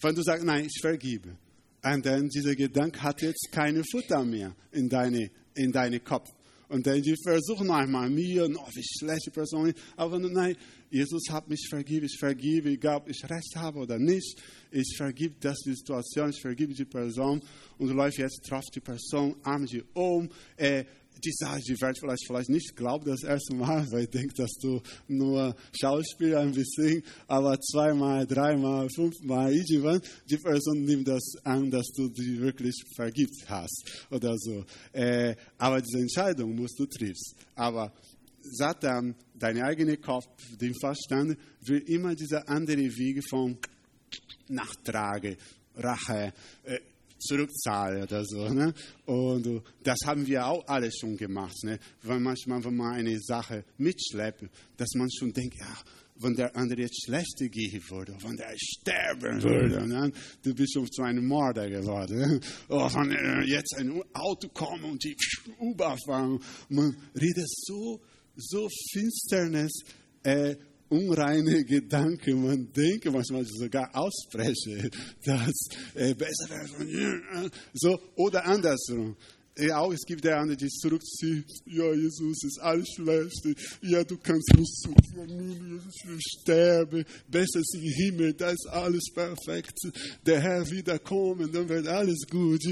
[0.00, 1.36] Wenn du sagst, nein, ich vergebe.
[1.82, 6.30] Und dann dieser Gedanke hat jetzt keine Futter mehr in deine, in deine Kopf.
[6.70, 9.74] Und dann die versuchen manchmal mir, oh, wie schlechte Person.
[9.96, 10.56] Aber nein,
[10.88, 14.40] Jesus hat mich vergeben, ich vergebe, egal ob ich recht habe oder nicht.
[14.70, 17.42] Ich vergib das die Situation, ich vergib die Person.
[17.76, 20.30] Und du läufst jetzt, trifft die Person, arm sie um.
[20.56, 20.84] Äh,
[21.24, 24.52] die sagt, die wird vielleicht, vielleicht nicht glauben das erste Mal, weil ich denke, dass
[24.60, 31.70] du nur Schauspieler ein bisschen, aber zweimal, dreimal, fünfmal, irgendwann, die Person nimmt das an,
[31.70, 34.64] dass du die wirklich vergibt hast oder so.
[34.92, 37.34] Äh, aber diese Entscheidung musst du triffst.
[37.54, 37.92] Aber
[38.42, 40.26] Satan, dein eigener Kopf,
[40.60, 43.58] den Verstand, will immer diese andere Wege von
[44.48, 45.36] Nachtrage,
[45.76, 46.32] Rache,
[46.64, 46.78] äh,
[47.20, 48.48] zurückzahle oder so.
[48.48, 48.72] Ne?
[49.06, 51.56] Und das haben wir auch alle schon gemacht.
[51.64, 51.78] Ne?
[52.02, 54.44] Weil manchmal, wenn man eine Sache mitschleppt,
[54.76, 55.76] dass man schon denkt, ja,
[56.22, 60.12] wenn der andere jetzt schlechter gehen würde, wenn der sterben würde, ne?
[60.42, 62.18] du bist schon zu einem Mörder geworden.
[62.18, 62.40] Ne?
[62.68, 65.16] Oh, wenn äh, jetzt ein Auto kommt und die
[65.60, 68.00] überfahren, man redet so,
[68.36, 69.72] so Finsternis,
[70.22, 70.56] äh,
[70.90, 74.90] unreine Gedanken, man denke manchmal sogar ausspreche,
[75.24, 75.52] dass
[75.94, 79.16] äh, besser wäre, so oder andersrum.
[79.58, 81.44] Ja, auch es gibt der andere, die zurückzieht.
[81.66, 83.44] Ja, Jesus ist alles schlecht.
[83.82, 84.94] Ja, du kannst nicht zu
[85.26, 87.04] Jesus will sterben.
[87.28, 89.76] Besser ist im Himmel, da ist alles perfekt.
[90.24, 92.62] Der Herr wiederkommen, dann wird alles gut.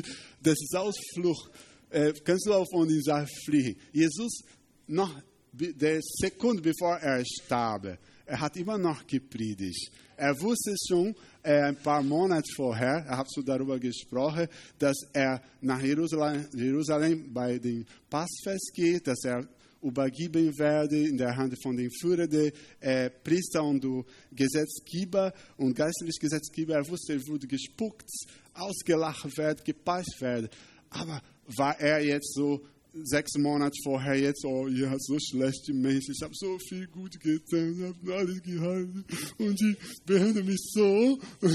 [0.42, 1.50] Das ist Ausflucht.
[1.90, 3.76] Äh, kannst du auch von dieser fliehen.
[3.92, 4.40] Jesus,
[4.86, 5.14] noch
[5.52, 9.90] der Sekunde bevor er starb, er hat immer noch gepredigt.
[10.16, 15.40] Er wusste schon äh, ein paar Monate vorher, er hat so darüber gesprochen, dass er
[15.60, 19.46] nach Jerusalem, Jerusalem bei dem Passfest geht, dass er
[19.80, 23.86] übergeben werde in der Hand von den führenden äh, Priester und
[24.32, 26.74] Gesetzgeber und geistlichen Gesetzgeber.
[26.74, 28.10] Er wusste, er würde gespuckt,
[28.54, 30.48] ausgelacht werden, gepeitscht werden.
[30.90, 31.22] Aber
[31.56, 32.60] war er jetzt so
[33.04, 37.18] sechs Monate vorher jetzt, oh, ihr habt so schlechte Menschen, ich habe so viel gut
[37.20, 39.04] getan, ich habe alles gehalten.
[39.38, 41.18] Und die behandeln mich so.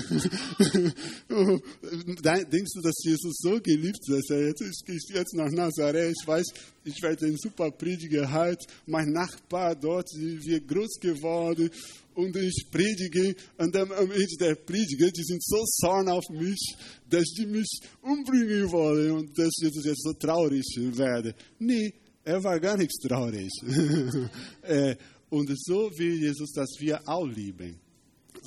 [2.25, 6.13] Denkst du, dass Jesus so geliebt ist, dass er jetzt, ich gehe jetzt nach Nazareth,
[6.19, 6.45] ich weiß,
[6.85, 11.69] ich werde einen super Prediger halten, mein Nachbar dort, wird groß geworden
[12.15, 16.75] und ich predige und am Ende der Predige, die sind so zorn auf mich,
[17.09, 21.35] dass die mich umbringen wollen und dass ich jetzt so traurig werde.
[21.59, 23.51] Nee, er war gar nichts traurig.
[24.63, 24.95] Äh,
[25.29, 27.75] und so will Jesus, dass wir auch lieben,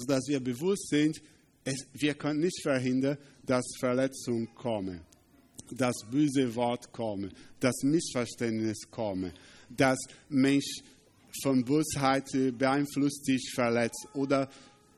[0.06, 1.20] dass wir bewusst sind,
[1.92, 5.00] wir können nicht verhindern, dass Verletzungen kommen,
[5.72, 9.32] dass böse Wort kommen, dass Missverständnis kommen,
[9.68, 9.98] dass
[10.28, 10.84] Menschen
[11.42, 14.48] von Bosheit beeinflusst dich, verletzt oder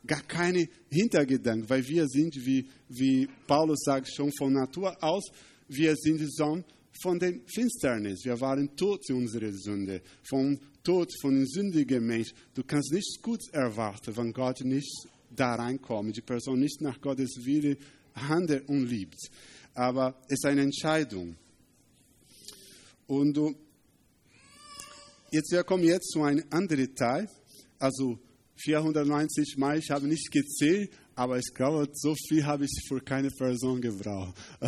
[0.07, 5.24] gar keine Hintergedanken, weil wir sind, wie, wie Paulus sagt, schon von Natur aus,
[5.68, 6.64] wir sind Sohn
[7.03, 8.24] von der Finsternis.
[8.24, 12.33] Wir waren tot in unserer Sünde, von Tod von einem sündigen Mensch.
[12.55, 14.90] Du kannst nichts Gutes erwarten, wenn Gott nicht
[15.31, 17.77] da reinkommt, die Person nicht nach Gottes Wille
[18.14, 19.18] handelt und liebt.
[19.74, 21.37] Aber es ist eine Entscheidung.
[23.07, 23.55] Und du
[25.31, 27.29] Jetzt, wir kommen jetzt zu einem anderen Teil.
[27.79, 28.19] Also
[28.57, 33.29] 490 Mal, ich habe nicht gezählt, aber ich glaube, so viel habe ich für keine
[33.31, 34.35] Person gebraucht.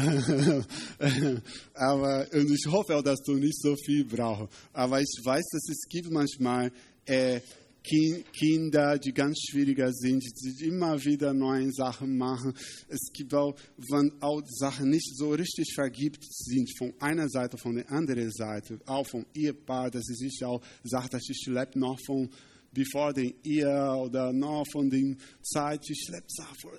[1.74, 4.52] aber, und ich hoffe auch, dass du nicht so viel brauchst.
[4.74, 6.70] Aber ich weiß, dass es gibt manchmal
[7.06, 7.40] äh,
[7.82, 12.52] Kinder, die ganz schwieriger sind, die immer wieder neue Sachen machen.
[12.88, 17.76] Es gibt auch, wenn auch Sachen nicht so richtig vergibt sind, von einer Seite, von
[17.76, 21.98] der anderen Seite, auch vom Ehepaar, dass sie sich auch sagt, dass ich lebe noch
[22.06, 22.28] von
[22.72, 26.26] bevor den Ehe oder noch von den Zeit, ich lebe
[26.60, 26.72] vor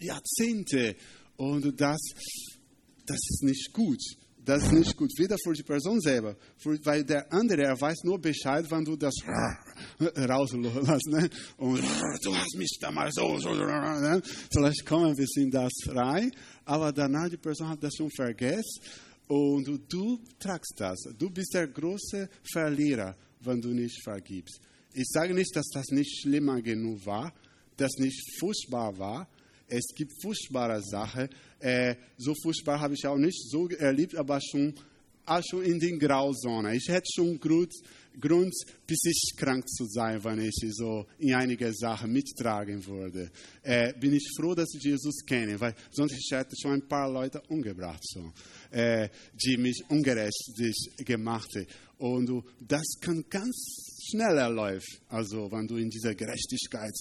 [0.00, 0.96] Jahrzehnte.
[1.36, 2.00] Und das,
[3.06, 4.00] das ist nicht gut.
[4.46, 8.04] Das ist nicht gut, weder für die Person selber, für, weil der andere, er weiß
[8.04, 9.12] nur Bescheid, wenn du das
[10.00, 11.06] rauslässt.
[11.08, 11.28] Ne?
[11.56, 11.80] Und
[12.22, 14.22] du hast mich damals so, so, ne?
[14.52, 16.30] Vielleicht kommen ein bisschen das rein,
[16.64, 18.82] aber danach die Person hat das schon vergessen
[19.26, 21.00] und du, du tragst das.
[21.18, 24.60] Du bist der große Verlierer, wenn du nicht vergibst.
[24.94, 27.34] Ich sage nicht, dass das nicht schlimmer genug war,
[27.76, 29.28] dass nicht furchtbar war,
[29.68, 31.28] es gibt furchtbare Sachen.
[31.58, 34.74] Äh, so furchtbar habe ich auch nicht so erlebt, aber schon,
[35.24, 36.74] auch schon in den Grauzonen.
[36.74, 37.72] Ich hätte schon Grund,
[38.86, 43.30] bis ich krank zu sein, wenn ich so in einige Sachen mittragen würde.
[43.62, 47.10] Äh, bin ich froh, dass ich Jesus kenne, weil sonst hätte ich schon ein paar
[47.10, 48.32] Leute umgebracht, so,
[48.76, 49.08] äh,
[49.42, 50.52] die mich ungerecht
[50.98, 51.66] gemacht haben.
[51.98, 53.56] Und das kann ganz
[54.10, 55.00] schnell erläuft.
[55.08, 56.92] Also, wenn du in dieser Gerechtigkeit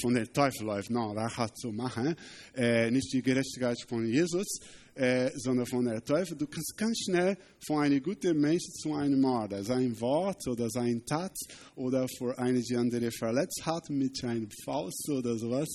[0.00, 2.14] von der Teufel läufst, no, das hat zu machen.
[2.54, 4.58] Äh, nicht die Gerechtigkeit von Jesus,
[4.94, 6.36] äh, sondern von der Teufel.
[6.36, 11.06] Du kannst ganz schnell von einem guten Menschen zu einem Mörder, sein Wort oder sein
[11.06, 11.36] Tat
[11.74, 15.68] oder vor eine, die andere verletzt hat mit einem Faust oder sowas.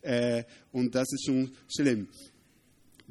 [0.00, 2.08] Äh, und das ist schon schlimm.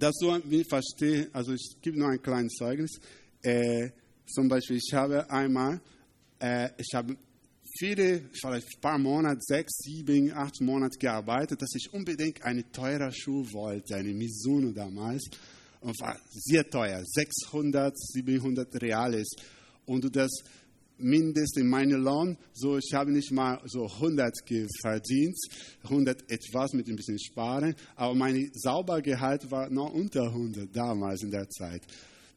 [0.02, 3.00] Das so, wie ich verstehe, also ich gebe nur ein kleines Zeugnis.
[3.44, 3.92] Äh,
[4.26, 5.80] zum Beispiel, ich habe einmal,
[6.40, 7.16] äh, ich habe
[7.78, 13.14] viele, vielleicht ein paar Monate, sechs, sieben, acht Monate gearbeitet, dass ich unbedingt eine teure
[13.14, 15.30] Schuh wollte, eine Mizuno damals.
[15.82, 19.30] Und war sehr teuer, 600, 700 Reales.
[19.86, 20.32] Und das
[21.04, 24.34] mindestens in meinem Lohn, so ich habe nicht mal so 100
[24.82, 25.38] verdient,
[25.84, 31.32] 100 etwas mit ein bisschen Sparen, aber mein Saubergehalt war noch unter 100 damals in
[31.32, 31.82] der Zeit.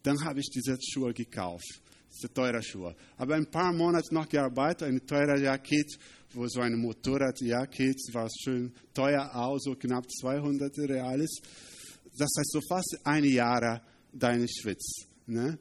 [0.02, 1.80] Dann habe ich diese Schuhe gekauft
[2.14, 2.94] diese teure Schuhe.
[3.16, 5.98] Aber ein paar Monate noch gearbeitet, eine teure Jacket,
[6.32, 11.40] wo so eine Motorradjacket, war schön teuer aus, so knapp 200 Reales.
[12.16, 15.06] Das heißt so fast ein Jahr deine Schwitz.
[15.26, 15.58] Ne?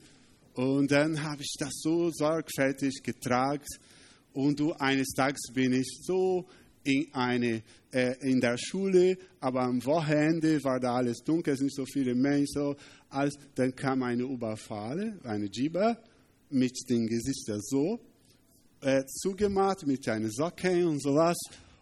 [0.55, 3.65] Und dann habe ich das so sorgfältig getragen
[4.33, 6.45] und du, eines Tages bin ich so
[6.83, 11.75] in, eine, äh, in der Schule, aber am Wochenende war da alles dunkel, es nicht
[11.75, 12.75] so viele Menschen.
[13.09, 15.97] Als, dann kam eine Überfall, eine Jeeper,
[16.49, 17.99] mit den Gesichtern so
[18.81, 21.37] äh, zugemacht, mit einer Socke und sowas.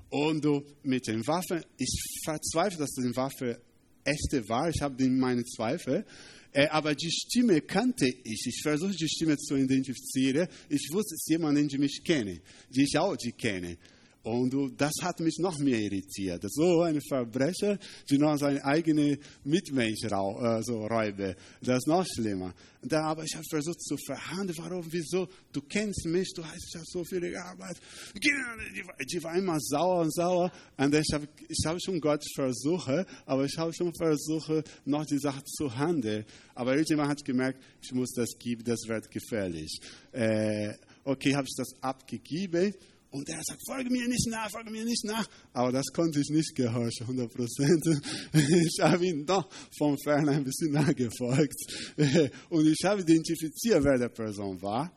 [0.10, 3.62] Und uh, mit den Waffen, ich verzweifle, dass die Waffe
[4.04, 4.70] echte war.
[4.70, 6.06] Ich habe meine Zweifel.
[6.54, 8.46] Äh, aber die Stimme kannte ich.
[8.46, 10.48] Ich versuche die Stimme zu identifizieren.
[10.70, 13.78] Ich wusste, es ist jemand, den ich mich kenne, die ich auch die kenne.
[14.24, 16.44] Und das hat mich noch mehr irritiert.
[16.50, 21.34] So ein Verbrecher, die noch seine eigene Mitmensch äh, so räuben.
[21.62, 22.54] Das ist noch schlimmer.
[22.84, 26.82] Da, aber ich habe versucht zu verhandeln, warum, wieso, du kennst mich, du hast ja
[26.84, 27.82] so viel gearbeitet.
[28.16, 30.52] Die war immer sauer und sauer.
[30.78, 35.20] Und ich habe ich hab schon Gott versucht, aber ich habe schon versucht, noch die
[35.20, 36.26] Sache zu handeln.
[36.54, 39.80] Aber irgendjemand hat gemerkt, ich muss das geben, das wird gefährlich.
[40.12, 42.74] Äh, okay, habe ich das abgegeben.
[43.12, 45.28] Und er sagt, folge mir nicht nach, folge mir nicht nach.
[45.52, 47.84] Aber das konnte ich nicht gehorchen, 100 Prozent.
[48.34, 51.60] Ich habe ihn doch von fern ein bisschen nachgefolgt.
[52.50, 54.94] Und ich habe identifiziert, wer der Person war.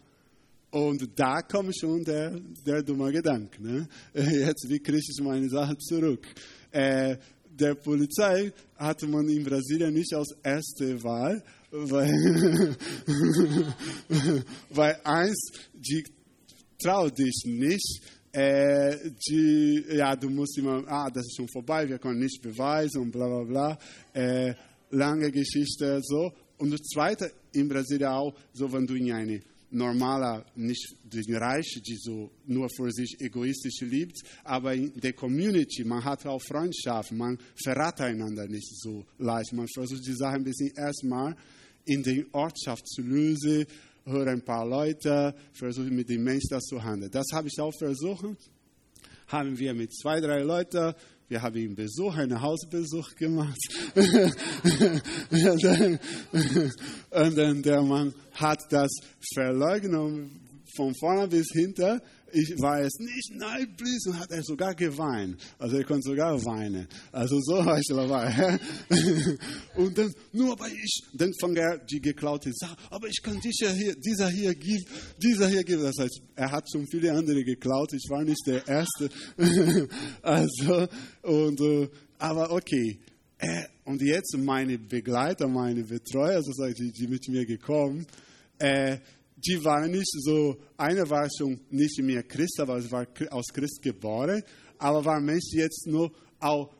[0.71, 3.61] Und da kommt schon der, der dumme Gedanke.
[3.61, 3.89] Ne?
[4.15, 6.25] Jetzt, wie kriege ich meine Sache zurück?
[6.71, 7.17] Äh,
[7.49, 12.77] der Polizei hatte man in Brasilien nicht als erste Wahl, weil,
[14.71, 16.05] weil eins, die
[16.83, 18.03] trau dich nicht.
[18.33, 23.03] Äh, die, ja, du musst immer, ah, das ist schon vorbei, wir können nicht beweisen
[23.03, 23.79] und bla bla bla.
[24.13, 24.55] Äh,
[24.91, 26.33] lange Geschichte so.
[26.59, 31.81] Und das Zweite in Brasilien auch, so wenn du in eine normale, nicht den Reich,
[31.87, 37.13] die so nur für sich egoistisch liebt, aber in der Community, man hat auch Freundschaft,
[37.13, 39.53] man verrät einander nicht so leicht.
[39.53, 41.37] Man versucht die Sache ein bisschen erstmal
[41.85, 43.67] in der Ortschaft zu lösen
[44.05, 47.11] höre ein paar Leute, versuche mit den Menschen das zu handeln.
[47.11, 48.25] Das habe ich auch versucht.
[49.29, 50.95] Haben wir mit zwei, drei Leuten,
[51.29, 53.59] wir haben einen Besuch, einen Hausbesuch gemacht.
[57.11, 58.91] und, dann, der Mann hat das
[59.33, 60.31] verleugnet
[60.77, 62.01] von vorne bis hinten
[62.35, 65.41] ich weiß nicht, nein, please, und hat er sogar geweint.
[65.59, 66.89] Also er konnte sogar weinen.
[67.13, 68.59] Also so war ich dabei.
[69.77, 73.73] und dann, nur aber ich, dann fang er die geklaute Sache, aber ich kann dieser
[73.73, 74.85] hier, dieser hier geben,
[75.23, 75.83] dieser hier geben.
[75.83, 79.09] Das heißt, er hat schon viele andere geklaut, ich war nicht der Erste.
[80.23, 80.89] also,
[81.23, 82.99] und, äh, aber okay.
[83.85, 88.07] Und jetzt meine Begleiter, meine Betreuer, sozusagen, die, die mit mir gekommen,
[88.59, 88.97] äh,
[89.47, 93.81] die waren nicht so, eine war schon nicht mehr Christ, aber sie war aus Christ
[93.83, 94.43] geboren,
[94.79, 96.71] aber war Mensch, jetzt nur auch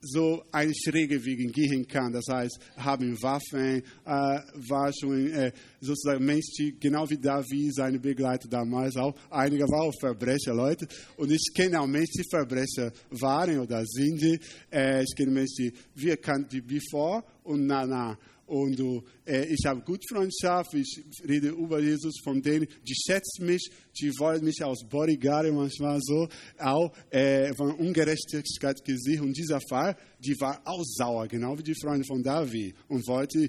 [0.00, 2.12] so eine schräge Wege gehen kann.
[2.12, 6.46] Das heißt, haben Waffen, äh, war schon äh, sozusagen Mensch,
[6.78, 10.86] genau wie David, seine Begleiter damals auch, einige waren auch Verbrecher, Leute.
[11.16, 14.40] Und ich kenne auch Menschen, die Verbrecher waren oder sind.
[14.70, 18.16] Äh, ich kenne Menschen, die wir kannten die bevor und na.
[18.46, 18.78] Und
[19.24, 24.10] äh, ich habe gute Freundschaft, ich rede über Jesus von denen, die schätzen mich, die
[24.18, 26.28] wollen mich als Bodyguard manchmal so,
[26.58, 29.22] auch äh, von Ungerechtigkeit gesehen.
[29.22, 33.48] Und dieser Fall, die war auch sauer, genau wie die Freunde von David und wollte,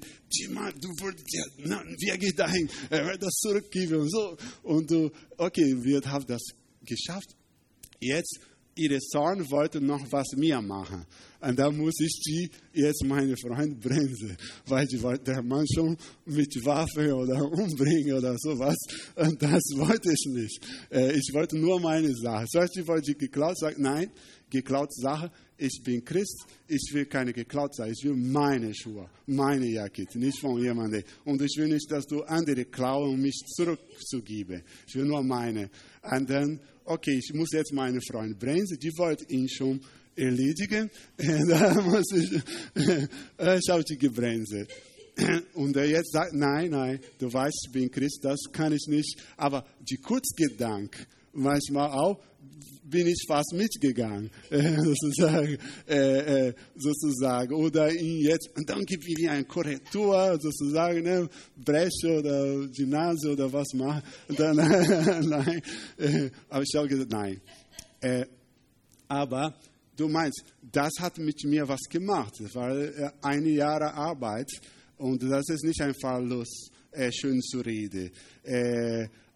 [0.50, 4.36] Mann, du wolltest ja, na, wie geht dahin, er wird das zurückgeben und so.
[4.64, 6.42] Und du, okay, wir haben das
[6.84, 7.36] geschafft.
[8.00, 8.40] Jetzt
[8.76, 11.06] ihre Zorn wollte noch was mehr machen.
[11.40, 15.96] Und da muss ich die jetzt meine Freund bremsen, weil die der Mann schon
[16.26, 18.76] mit Waffe oder umbringen oder sowas.
[19.16, 20.66] Und das wollte ich nicht.
[20.92, 22.46] Äh, ich wollte nur meine Sache.
[22.48, 24.10] Zuerst wollte ich geklaut, sagt nein,
[24.50, 25.32] geklaut Sache.
[25.60, 27.92] Ich bin Christ, ich will keine geklaut sein.
[27.92, 31.04] Ich will meine Schuhe, meine Jacke, nicht von jemandem.
[31.26, 34.64] Und ich will nicht, dass du andere klauen, um mich zurückzugeben.
[34.88, 35.70] Ich will nur meine.
[36.04, 39.82] Und dann okay, ich muss jetzt meine Freund bremsen, die wollte ihn schon
[40.18, 40.90] erledigen.
[41.18, 42.42] da muss ich,
[43.38, 44.56] ich habe die gebremst.
[45.54, 49.18] Und er jetzt sagt, nein, nein, du weißt, ich bin Christ, das kann ich nicht.
[49.36, 52.20] Aber die Kurzgedanken, manchmal auch,
[52.90, 57.54] bin ich fast mitgegangen, äh, sozusagen, äh, äh, sozusagen.
[57.54, 63.52] Oder ihn jetzt, und dann gibt es eine Korrektur, sozusagen, ne, Breche oder Nase oder
[63.52, 64.04] was machen.
[64.30, 65.62] Dann, nein,
[65.98, 67.42] äh, aber ich habe gesagt, nein.
[68.00, 68.26] Äh,
[69.10, 69.54] aber
[69.98, 72.36] du meinst, das hat mit mir was gemacht.
[72.54, 74.50] War äh, eine Jahre Arbeit
[74.98, 76.70] und das ist nicht einfach los,
[77.12, 78.10] schön zu reden.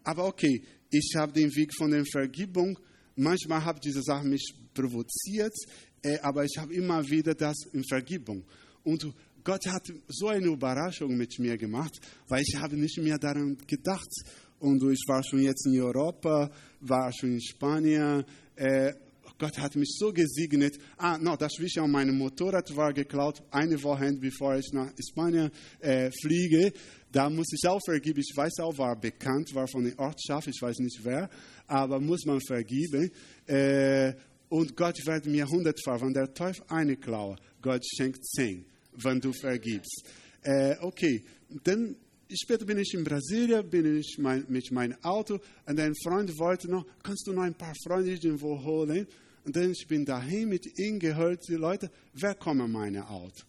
[0.02, 2.76] aber okay, ich habe den Weg von der Vergebung
[3.16, 5.54] manchmal habe diese Sache mich provoziert,
[6.02, 8.44] äh, aber ich habe immer wieder das in Vergebung.
[8.84, 9.06] Und
[9.44, 14.08] Gott hat so eine Überraschung mit mir gemacht, weil ich habe nicht mehr daran gedacht.
[14.60, 18.24] Und ich war schon jetzt in Europa, war schon in Spanien.
[18.54, 18.92] Äh,
[19.42, 20.78] Gott hat mich so gesegnet.
[20.96, 25.50] Ah, no, das Wichtige an meinem Motorrad war geklaut, eine Woche bevor ich nach Spanien
[25.80, 26.72] äh, fliege.
[27.10, 28.20] Da muss ich auch vergeben.
[28.20, 31.28] Ich weiß auch, war bekannt, war von der Ortschaft, ich weiß nicht wer,
[31.66, 33.10] aber muss man vergeben.
[33.48, 34.12] Äh,
[34.48, 39.32] und Gott wird mir hundertfach, wenn der Teufel eine klaue, Gott schenkt zehn, wenn du
[39.32, 40.04] vergibst.
[40.42, 41.24] Äh, okay,
[41.64, 41.96] dann
[42.30, 46.70] später bin ich in Brasilien, bin ich mein, mit meinem Auto und ein Freund wollte
[46.70, 49.08] noch, kannst du noch ein paar Freunde irgendwo holen?
[49.44, 53.44] Und dann ich bin dahin mit ihm gehört, die Leute, wer kommt in mein Auto?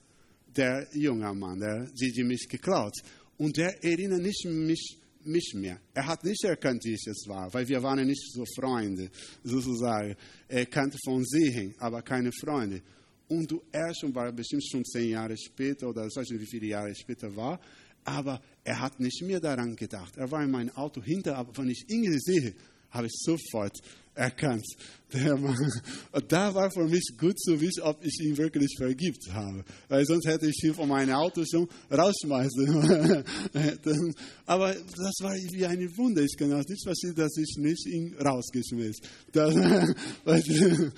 [0.56, 2.94] Der junge Mann, der, die mich geklaut.
[3.38, 5.80] Und der erinnert nicht mich, mich mehr.
[5.94, 9.10] Er hat nicht erkannt, wie ich es war, weil wir waren nicht so Freunde,
[9.44, 10.16] sozusagen.
[10.48, 12.82] Er kannte von sehen, aber keine Freunde.
[13.28, 16.46] Und du, er schon war bestimmt schon zehn Jahre später oder ich weiß nicht, wie
[16.46, 17.60] viele Jahre später war,
[18.04, 20.18] aber er hat nicht mehr daran gedacht.
[20.18, 22.54] Er war in meinem Auto hinter, aber wenn ich ihn sehe,
[22.92, 23.80] habe ich sofort
[24.16, 24.66] erkannt.
[25.14, 25.72] Der Mann.
[26.12, 29.64] Und da war für mich gut zu wissen, ob ich ihn wirklich vergibt habe.
[29.88, 33.24] Weil sonst hätte ich ihn von meinem Auto schon rausschmeißen.
[34.48, 36.24] Aber das war wie eine Wunder.
[36.24, 39.06] Ich kann auch nicht verstehen, dass ich nicht ihn rausgeschmissen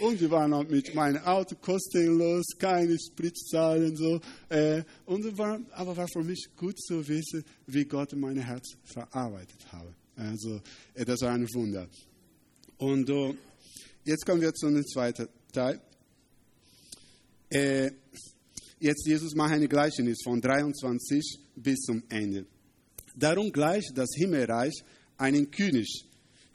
[0.00, 4.20] Und wir waren auch mit meinem Auto kostenlos, keine Spritzzahlen so.
[4.48, 9.66] Äh, und war, aber war für mich gut zu wissen, wie Gott mein Herz verarbeitet
[9.72, 9.92] habe.
[10.18, 10.60] Also,
[10.94, 11.88] das war ein Wunder.
[12.78, 13.34] Und uh,
[14.04, 15.80] jetzt kommen wir zu dem zweiten Teil.
[17.48, 17.90] Äh,
[18.80, 22.46] jetzt Jesus macht eine Gleichnis von 23 bis zum Ende.
[23.14, 24.74] Darum gleicht das Himmelreich
[25.16, 26.04] einen König,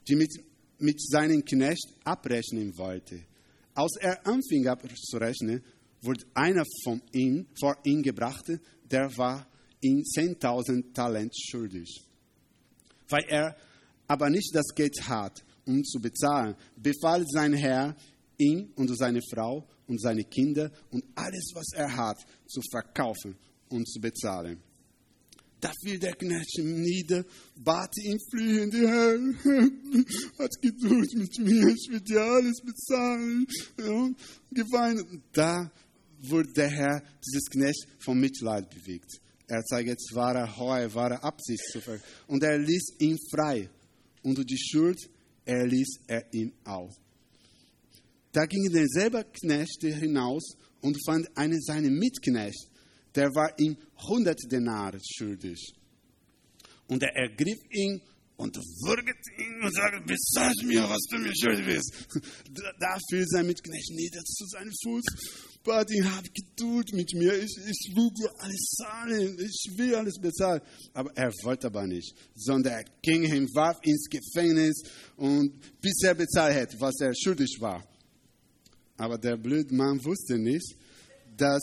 [0.08, 0.30] der mit,
[0.78, 3.24] mit seinem Knecht abrechnen wollte.
[3.74, 5.62] Als er anfing abzurechnen,
[6.02, 8.46] wurde einer von ihm vor ihn gebracht,
[8.90, 9.46] der war
[9.80, 12.04] ihm 10.000 Talent schuldig.
[13.08, 13.56] Weil er
[14.06, 17.96] aber nicht das Geld hat, um zu bezahlen, befahl sein Herr,
[18.38, 23.36] ihn und seine Frau und seine Kinder und alles, was er hat, zu verkaufen
[23.68, 24.60] und zu bezahlen.
[25.60, 27.24] Da fiel der Knecht nieder,
[27.56, 29.18] bat ihn flühend, Herr,
[30.38, 33.46] hat Geduld mit mir, ich will dir alles bezahlen.
[33.78, 34.10] Ja,
[34.50, 35.22] geweint.
[35.32, 35.70] Da
[36.20, 39.20] wurde der Herr dieses Knecht vom Mitleid bewegt.
[39.46, 43.68] Er zeigt jetzt wahre Heu, wahre Absicht zu ver Und er ließ ihn frei.
[44.22, 44.98] Und die Schuld
[45.44, 46.90] erließ er ihn auch.
[48.32, 52.68] Da ging derselbe Knecht hinaus und fand einen seiner Mitknecht,
[53.14, 55.72] der war ihm 100 Denare schuldig.
[56.88, 58.00] Und er ergriff ihn
[58.36, 62.08] und würgte ihn und sagte, bezahl mir, was du mir schuldig bist.
[62.80, 65.04] Da fiel sein Mitknecht nieder zu seinem Fuß,
[65.64, 70.18] bat ihn, hab Geduld mit mir, ich, ich will dir alles zahlen, ich will alles
[70.20, 70.60] bezahlen.
[70.92, 74.82] Aber er wollte aber nicht, sondern er ging hin, warf ins Gefängnis
[75.16, 77.82] und bis er bezahlt hätte, was er schuldig war.
[78.96, 80.76] Aber der blöde Mann wusste nicht,
[81.36, 81.62] dass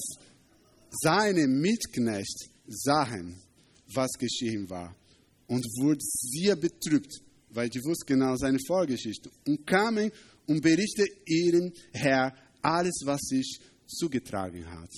[0.90, 3.36] seine Mitknecht sahen,
[3.94, 4.96] was geschehen war,
[5.48, 10.12] und wurden sehr betrübt, weil die wussten genau seine Vorgeschichte, und kamen
[10.48, 13.60] und berichteten ihrem Herr alles, was sich
[13.92, 14.90] zugetragen hat.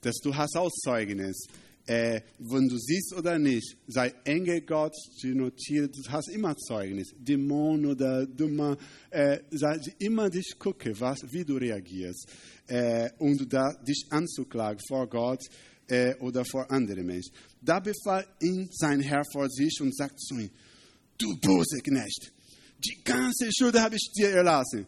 [0.00, 1.46] Dass du hast auch Zeugnis.
[1.86, 7.08] Äh, wenn du siehst oder nicht, sei Engel Gott, du notierst, du hast immer Zeugnis.
[7.18, 8.76] Dämon oder Dummer,
[9.10, 12.28] äh, sei immer dich gucke, was, wie du reagierst.
[12.66, 15.40] Äh, und da dich anzuklagen vor Gott
[15.88, 17.32] äh, oder vor anderen Menschen.
[17.60, 20.50] Da befahl ihn sein Herr vor sich und sagt zu ihm,
[21.18, 22.32] du böse Knecht,
[22.78, 24.86] die ganze Schuld habe ich dir erlassen,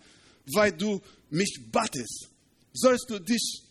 [0.55, 1.01] weil du
[1.31, 2.29] mich battest.
[2.73, 3.63] Sollst du dich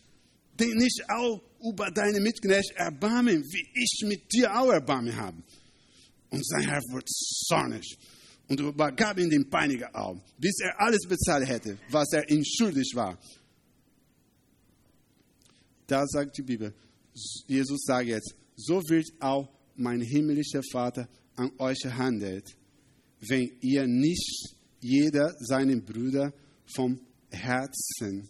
[0.58, 5.42] nicht auch über deine Mitknecht erbarmen, wie ich mit dir auch Erbarmen habe?
[6.30, 7.98] Und sein Herr wird zornig
[8.48, 12.92] und übergab ihm den Peiniger auf, bis er alles bezahlt hätte, was er ihm schuldig
[12.94, 13.18] war.
[15.86, 16.74] Da sagt die Bibel,
[17.46, 22.46] Jesus sagt jetzt, so wird auch mein himmlischer Vater an euch handelt,
[23.20, 26.32] wenn ihr nicht jeder seinen Brüder
[26.74, 27.00] vom
[27.30, 28.28] Herzen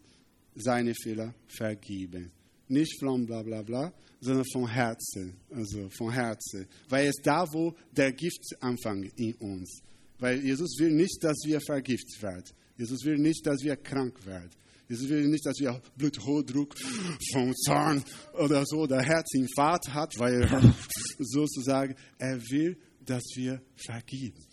[0.55, 2.31] seine Fehler vergeben.
[2.69, 5.37] Nicht von bla bla bla, sondern vom Herzen.
[5.51, 6.67] Also vom Herzen.
[6.89, 9.83] Weil es da, wo der Gift anfängt in uns.
[10.19, 12.45] Weil Jesus will nicht, dass wir vergiftet werden.
[12.77, 14.51] Jesus will nicht, dass wir krank werden.
[14.89, 16.75] Jesus will nicht, dass wir Bluthochdruck
[17.33, 20.49] vom Zorn oder so oder Herzinfarkt hat, weil
[21.19, 24.45] sozusagen er will, dass wir vergeben.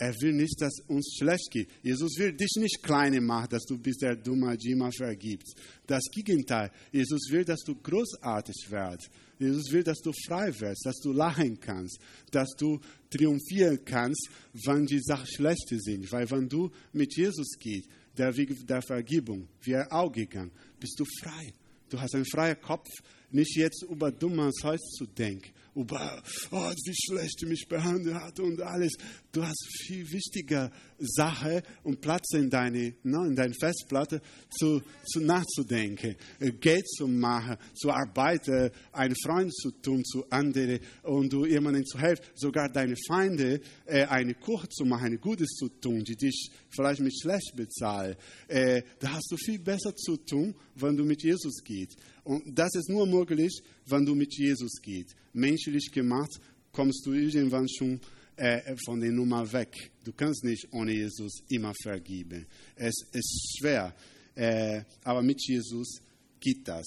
[0.00, 1.68] Er will nicht, dass uns schlecht geht.
[1.82, 5.56] Jesus will dich nicht kleiner machen, dass du bist der dumme Jima vergibst.
[5.86, 6.70] Das Gegenteil.
[6.92, 9.10] Jesus will, dass du großartig wirst.
[9.40, 11.98] Jesus will, dass du frei wirst, dass du lachen kannst,
[12.30, 12.80] dass du
[13.10, 16.10] triumphieren kannst, wenn die Sachen schlecht sind.
[16.12, 20.98] Weil wenn du mit Jesus gehst, der Weg der Vergebung, wie er auch gegangen, bist
[20.98, 21.52] du frei.
[21.88, 22.88] Du hast einen freien Kopf,
[23.30, 28.60] nicht jetzt über dummes Zeug zu denken, über, oh, wie schlecht mich behandelt hat und
[28.60, 28.94] alles.
[29.30, 35.20] Du hast viel wichtiger Sache und Platz in deine, ne, in deine Festplatte zu, zu
[35.20, 41.44] nachzudenken, äh, Geld zu machen, zu arbeiten, einen Freund zu tun zu anderen und du
[41.44, 46.02] jemandem zu helfen, sogar deine Feinde äh, eine Kuche zu machen, ein Gutes zu tun,
[46.04, 48.16] die dich vielleicht mit schlecht bezahlen.
[48.48, 51.98] Äh, da hast du viel besser zu tun, wenn du mit Jesus gehst.
[52.24, 55.14] Und das ist nur möglich, wenn du mit Jesus gehst.
[55.34, 56.40] Menschlich gemacht,
[56.72, 58.00] kommst du irgendwann schon
[58.38, 59.90] äh, von der Nummer weg.
[60.04, 62.46] Du kannst nicht ohne Jesus immer vergeben.
[62.76, 63.94] Es ist schwer,
[64.34, 66.00] äh, aber mit Jesus
[66.40, 66.86] geht das.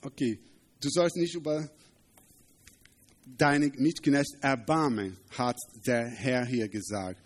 [0.00, 0.38] Okay,
[0.80, 1.68] du sollst nicht über
[3.26, 7.20] deine Mitknecht erbarmen, hat der Herr hier gesagt.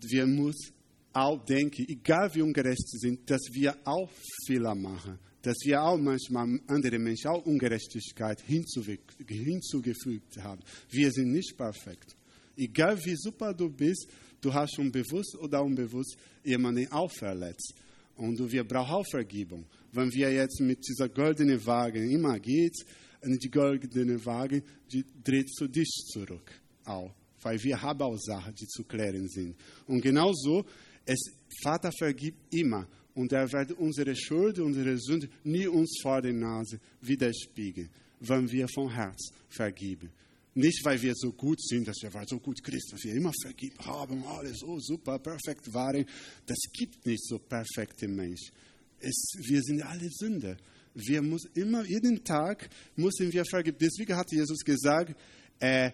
[0.00, 0.74] Wir müssen
[1.12, 4.10] auch denken, egal wie ungerecht sie sind, dass wir auch
[4.46, 10.60] Fehler machen, dass wir auch manchmal andere Menschen auch Ungerechtigkeit hinzugefügt haben.
[10.90, 12.16] Wir sind nicht perfekt.
[12.56, 14.06] Egal wie super du bist,
[14.40, 17.74] du hast schon bewusst oder unbewusst jemanden auch verletzt.
[18.16, 19.64] Und wir brauchen auch Vergebung.
[19.92, 22.84] Wenn wir jetzt mit dieser goldenen Waage immer geht,
[23.22, 24.62] die goldene Waage,
[24.92, 26.52] die dreht zu dich zurück.
[26.84, 27.14] Auch.
[27.42, 29.56] Weil wir haben auch Sachen, die zu klären sind.
[29.86, 30.66] Und genauso
[31.06, 31.32] es,
[31.62, 36.80] Vater vergibt immer und er wird unsere Schuld, unsere Sünde nie uns vor der Nase
[37.00, 37.88] widerspiegeln,
[38.20, 40.10] wenn wir vom Herz vergeben.
[40.54, 43.78] Nicht, weil wir so gut sind, dass wir so gut Christen, dass wir immer vergeben
[43.78, 46.04] haben, alles so super, perfekt waren.
[46.44, 48.50] Das gibt nicht so perfekte Menschen.
[48.98, 50.56] Es, wir sind alle Sünder.
[50.94, 53.78] Wir müssen immer, jeden Tag müssen wir vergeben.
[53.80, 55.14] Deswegen hat Jesus gesagt,
[55.60, 55.92] äh,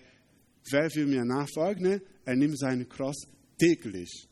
[0.70, 3.26] wer will mir nachfolgen, er nimmt seinen Cross
[3.58, 4.26] täglich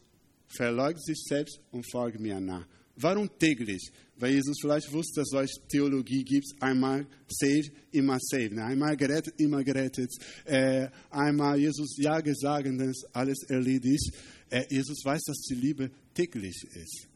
[0.57, 2.67] verleugne sich selbst und folge mir nach.
[2.97, 3.91] Warum täglich?
[4.17, 8.57] Weil Jesus vielleicht wusste, dass es Theologie gibt, einmal saved, immer saved.
[8.59, 10.11] Einmal gerettet, immer gerettet.
[10.45, 14.13] Äh, einmal Jesus Ja gesagt, dann ist alles erledigt.
[14.49, 17.09] Äh, Jesus weiß, dass die Liebe täglich ist.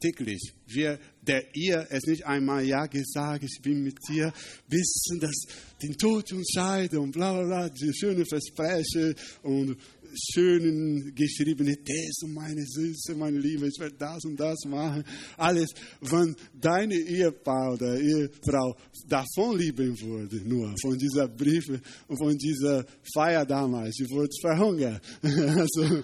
[0.00, 0.52] Täglich.
[0.66, 4.32] Wir, der ihr es nicht einmal Ja gesagt, ich bin mit dir,
[4.68, 5.34] bis das
[5.82, 9.76] den Tod und Scheide und bla bla bla, die schöne Versprechen und
[10.14, 15.04] schönen geschriebene These, meine Süße, meine Liebe, ich werde das und das machen.
[15.36, 18.76] Alles, wenn deine Ehepaar oder Ehefrau
[19.08, 22.84] davon lieben würde, nur von dieser Briefe und von dieser
[23.14, 25.02] Feier damals, sie wurde verhungert.
[25.54, 26.02] Also,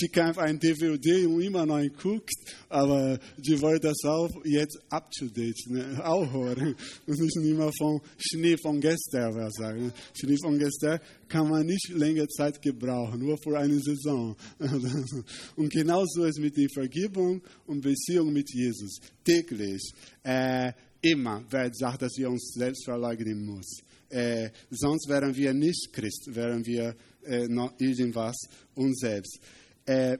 [0.00, 2.32] die kann ein DVD und immer noch guckt,
[2.68, 6.74] aber die wollte das auch jetzt up to date, ne, auch hören.
[7.06, 9.92] Und nicht immer von Schnee von gestern, was sagen.
[10.14, 11.00] Schnee von gestern
[11.32, 14.36] kann man nicht länger Zeit gebrauchen, nur für eine Saison.
[15.56, 18.98] Und genauso ist mit der Vergebung und Beziehung mit Jesus.
[19.24, 19.94] Täglich.
[20.22, 23.82] Äh, immer wird gesagt, dass wir uns selbst verleugnen müssen.
[24.10, 28.36] Äh, sonst wären wir nicht Christ, wären wir äh, noch irgendwas
[28.74, 29.40] uns selbst.
[29.86, 30.18] Äh,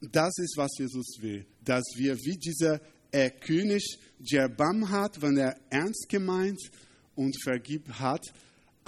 [0.00, 2.80] das ist, was Jesus will, dass wir wie dieser
[3.10, 6.60] äh, König, der Erbarm hat, wenn er ernst gemeint
[7.16, 8.24] und vergibt hat,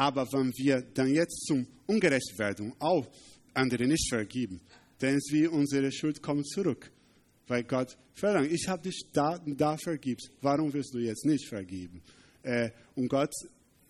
[0.00, 3.06] aber wenn wir dann jetzt zum ungerecht werden, auch
[3.52, 4.58] andere nicht vergeben,
[4.98, 6.90] dann ist wie unsere Schuld kommt zurück.
[7.46, 12.00] Weil Gott verlangt, ich habe dich da, da vergibst, warum wirst du jetzt nicht vergeben?
[12.42, 13.30] Äh, und Gott,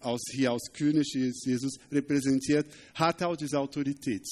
[0.01, 4.27] aus, hier aus König Jesus repräsentiert, hat auch diese Autorität.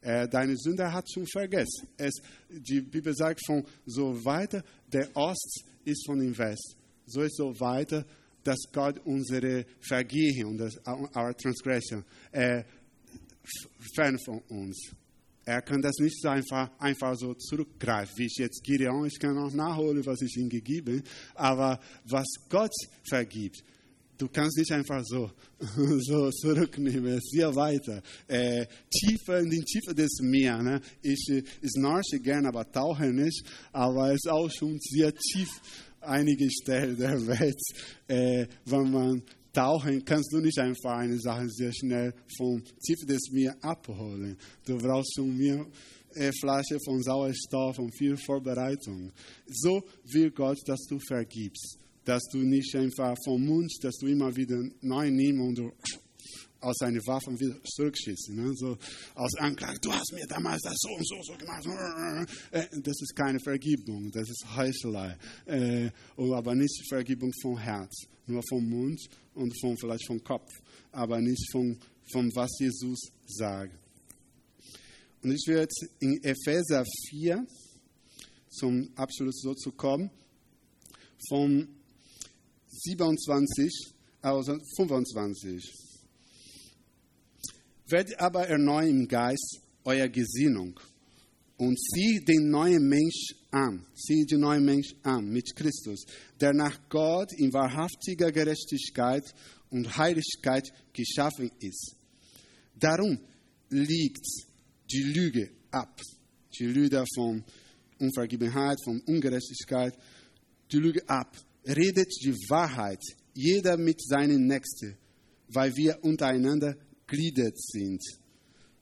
[0.00, 1.86] Äh, deine Sünde hat schon vergessen.
[1.96, 2.14] Es,
[2.48, 6.74] die Bibel sagt von so weiter, der Ost ist von dem West.
[7.06, 8.04] So ist so weiter,
[8.44, 12.62] dass Gott unsere Vergehen und our transgression äh,
[13.94, 14.92] fern von uns.
[15.44, 19.52] Er kann das nicht einfach, einfach so zurückgreifen, wie ich jetzt Gideon, ich kann auch
[19.52, 21.02] nachholen, was ich ihm gegeben
[21.34, 22.72] aber was Gott
[23.08, 23.64] vergibt,
[24.20, 25.30] du kannst nicht einfach so,
[26.00, 28.02] so zurücknehmen, sehr weiter.
[28.28, 30.62] Äh, tiefer in die Tiefe des Meeres.
[30.62, 30.80] Ne?
[31.02, 35.48] Ich, ich snorche gerne, aber tauche nicht, aber es ist auch schon sehr tief
[36.00, 37.60] einige Stellen der Welt,
[38.08, 39.22] äh, wenn man
[39.52, 44.36] tauchen, kannst du nicht einfach eine Sache sehr schnell vom Tiefe des Meeres abholen.
[44.64, 45.66] Du brauchst schon mehr
[46.14, 49.12] äh, Flasche von Sauerstoff und viel Vorbereitung.
[49.48, 49.82] So
[50.12, 54.62] will Gott, dass du vergibst, dass du nicht einfach vom Mund, dass du immer wieder
[54.80, 55.72] neu nimmst und du
[56.60, 58.34] aus seinen Waffen wieder zurückschießen.
[58.34, 58.52] Ne?
[58.54, 58.76] So
[59.14, 61.66] aus Anklage, du hast mir damals das so und so, so gemacht.
[62.50, 65.16] Äh, das ist keine Vergebung, das ist Heuchelei.
[65.46, 69.00] Äh, aber nicht Vergebung vom Herz, nur vom Mund
[69.34, 70.50] und von, vielleicht vom Kopf,
[70.92, 71.78] aber nicht von,
[72.12, 73.74] von was Jesus sagt.
[75.22, 75.68] Und ich werde
[76.00, 77.46] in Epheser 4
[78.48, 80.10] zum Abschluss so zu kommen,
[81.28, 81.68] von
[82.68, 85.89] 27, also 25.
[87.90, 90.78] Werdet aber erneuern im Geist eurer Gesinnung
[91.56, 96.04] und sieh den neuen Mensch an, sieh den neuen Mensch an mit Christus,
[96.40, 99.24] der nach Gott in wahrhaftiger Gerechtigkeit
[99.70, 101.96] und Heiligkeit geschaffen ist.
[102.78, 103.18] Darum
[103.70, 104.24] liegt
[104.90, 106.00] die Lüge ab,
[106.58, 107.42] die Lüge von
[107.98, 109.94] Unvergebenheit, von Ungerechtigkeit,
[110.70, 111.36] die Lüge ab,
[111.66, 113.02] redet die Wahrheit,
[113.34, 114.96] jeder mit seinen Nächsten,
[115.48, 116.76] weil wir untereinander
[117.10, 118.00] gliedert sind.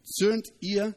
[0.04, 0.94] Zürnt ihr,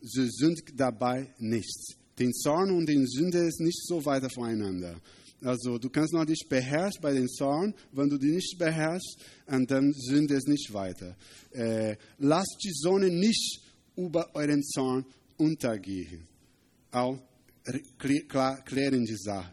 [0.00, 1.94] so sind dabei nichts.
[2.18, 5.00] Den Zorn und den Sünde ist nicht so weiter voneinander.
[5.42, 9.70] Also du kannst noch dich beherrschen bei den Zorn, wenn du die nicht beherrschst, und
[9.70, 11.16] dann Sünde ist nicht weiter.
[11.52, 13.60] Äh, lasst die Sonne nicht
[13.96, 15.04] über euren Zorn
[15.38, 16.26] untergehen.
[16.90, 17.18] Auch
[17.98, 19.52] klären die Sache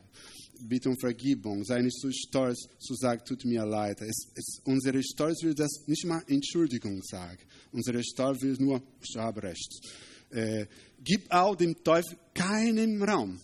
[0.67, 4.01] bitte um Vergebung, sei nicht so stolz zu sagen, tut mir leid.
[4.01, 7.39] Es, es, unsere Stolz will das nicht mal Entschuldigung sagen.
[7.71, 9.79] Unsere Stolz will nur, ich habe recht.
[10.29, 10.65] Äh,
[11.03, 13.39] gib auch dem Teufel keinen Raum.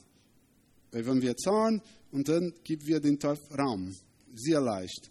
[0.92, 3.96] Äh, wenn wir zorn und dann geben wir dem Teufel Raum.
[4.36, 5.10] Sehr leicht.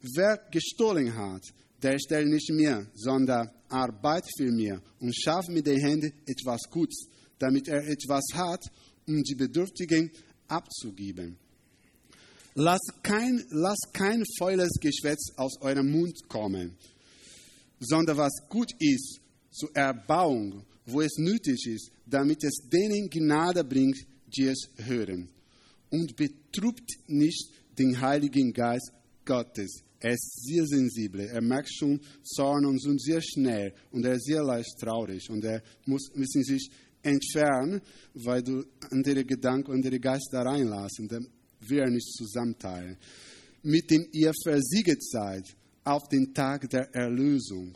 [0.00, 1.42] Wer gestohlen hat,
[1.82, 7.06] der stellt nicht mir, sondern arbeitet für mir und schafft mit den Händen etwas Gutes,
[7.38, 8.64] damit er etwas hat,
[9.06, 10.10] um die Bedürftigen
[10.50, 11.36] abzugeben.
[12.54, 16.76] Lasst kein, lasst kein faules Geschwätz aus eurem Mund kommen,
[17.78, 19.20] sondern was gut ist
[19.50, 25.28] zur Erbauung, wo es nötig ist, damit es denen Gnade bringt, die es hören.
[25.90, 28.92] Und betrübt nicht den Heiligen Geist
[29.24, 29.82] Gottes.
[30.00, 31.20] Er ist sehr sensibel.
[31.20, 35.44] Er merkt schon Zorn und sind sehr schnell und er ist sehr leicht traurig und
[35.44, 36.70] er muss müssen sich
[37.02, 37.80] entfernen,
[38.14, 41.26] weil du andere Gedanken, andere Geister reinlassen, dann
[41.60, 42.96] wir nicht zusammenteilen.
[43.62, 45.44] Mit dem ihr versiegt seid
[45.84, 47.74] auf den Tag der Erlösung.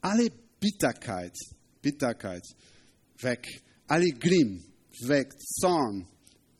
[0.00, 0.28] Alle
[0.60, 1.34] Bitterkeit,
[1.80, 2.42] Bitterkeit
[3.20, 3.46] weg.
[3.86, 4.62] Alle Grimm
[5.06, 5.32] weg.
[5.40, 6.06] Zorn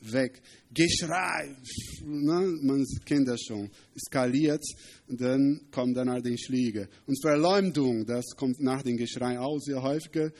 [0.00, 0.40] weg.
[0.72, 1.56] Geschrei,
[2.04, 3.70] ne, man kennt das schon,
[4.06, 4.62] skaliert,
[5.08, 6.88] dann kommt danach den Schläge.
[7.06, 10.30] Und Verleumdung, das kommt nach dem Geschrei auch sehr häufiger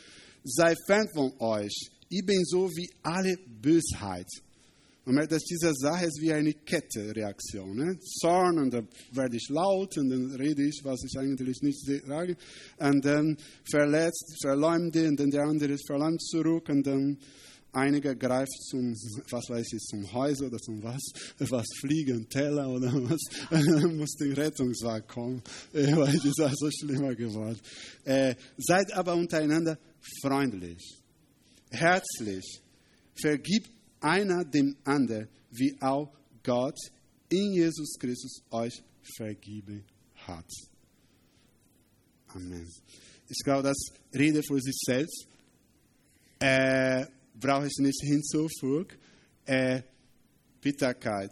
[0.48, 1.90] sei fern von euch.
[2.08, 4.26] Ich bin so wie alle Bösheit.
[5.04, 7.76] Man merkt, dass diese Sache ist wie eine Kettenreaktion.
[7.76, 7.98] Ne?
[8.20, 12.36] Zorn und dann werde ich laut und dann rede ich, was ich eigentlich nicht sage.
[12.78, 13.36] Und dann
[13.70, 17.18] verletzt, verleumde und dann der andere verleimt zurück und dann
[17.72, 18.94] Einige greift zum,
[19.30, 21.02] was weiß ich, zum Häuser oder zum was,
[21.50, 23.20] was fliegen, Teller oder was,
[23.92, 25.42] muss der Rettungswagen kommen,
[25.72, 27.60] weil es ist so schlimmer geworden.
[28.04, 29.78] Äh, seid aber untereinander
[30.22, 30.82] freundlich,
[31.70, 32.60] herzlich,
[33.14, 33.70] vergibt
[34.00, 36.78] einer dem anderen, wie auch Gott
[37.28, 38.82] in Jesus Christus euch
[39.16, 39.84] vergeben
[40.14, 40.46] hat.
[42.28, 42.66] Amen.
[43.28, 43.76] Ich glaube, das
[44.14, 45.26] Rede für sich selbst
[46.38, 48.96] äh, brauche ich nicht hinzufügen.
[49.44, 49.82] Äh,
[50.60, 51.30] Bitterkeit,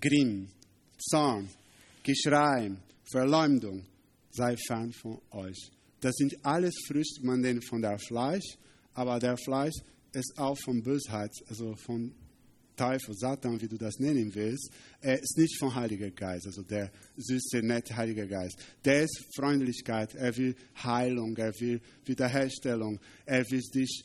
[0.00, 0.50] Grimm,
[0.98, 1.48] Zorn,
[2.02, 2.70] Geschrei,
[3.10, 3.86] Verleumdung,
[4.30, 5.70] sei fern von euch.
[6.00, 8.56] Das sind alles Früchte, man nennt von der Fleisch,
[8.94, 9.74] aber der Fleisch
[10.12, 12.12] ist auch von Bösheit, also von
[12.80, 14.70] Teufel, Satan, wie du das nennen willst,
[15.02, 18.58] er ist nicht vom Heiligen Geist, also der süße, nette Heilige Geist.
[18.86, 24.02] Der ist Freundlichkeit, er will Heilung, er will Wiederherstellung, er will dich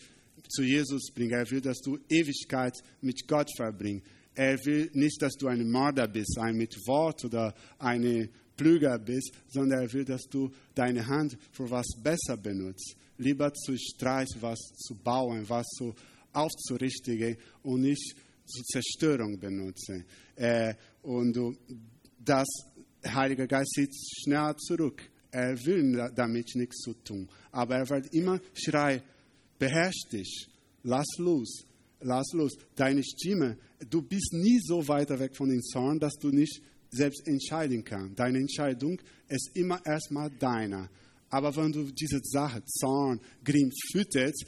[0.50, 4.06] zu Jesus bringen, er will, dass du Ewigkeit mit Gott verbringst.
[4.36, 9.32] Er will nicht, dass du ein Mörder bist, ein mit Wort oder eine Plüger bist,
[9.48, 12.96] sondern er will, dass du deine Hand für was besser benutzt.
[13.18, 15.94] Lieber zu Streich was zu bauen, was zu
[16.34, 20.06] aufzurichtigen und nicht zur Zerstörung benutze.
[20.36, 21.38] Äh, und
[22.20, 22.48] das
[23.06, 23.94] Heilige Geist sieht
[24.24, 25.02] schnell zurück.
[25.32, 27.30] Er will damit nichts zu tun.
[27.52, 29.02] Aber er wird immer schreien,
[29.60, 30.48] beherrsch dich,
[30.84, 31.66] lass los,
[32.00, 32.54] lass los.
[32.76, 33.58] Deine Stimme,
[33.90, 36.62] du bist nie so weit weg von den Zorn, dass du nicht
[36.96, 38.20] selbst entscheiden kannst.
[38.20, 40.90] Deine Entscheidung ist immer erstmal deiner.
[41.30, 44.46] Aber wenn du diese Sache, Zorn, Grimm fütterst,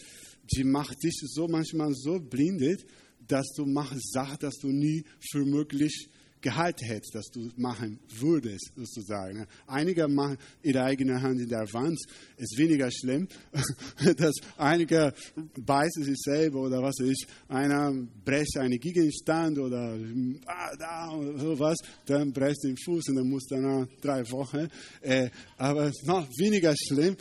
[0.56, 2.86] die macht dich so manchmal so blindet,
[3.28, 6.08] dass du machst Sachen, dass du nie für möglich
[6.42, 9.46] gehalten hättest, dass du machen würdest, sozusagen.
[9.66, 12.00] Einige machen ihre eigene Hand in der Wand,
[12.38, 13.28] ist weniger schlimm,
[14.18, 15.14] dass einige
[15.60, 17.94] beißen sich selber oder was weiß ich, einer
[18.26, 19.98] brecht einen Gegenstand oder
[20.46, 24.68] ah, da oder sowas, dann brecht den Fuß und dann muss danach drei Wochen.
[25.02, 27.16] Äh, aber noch weniger schlimm,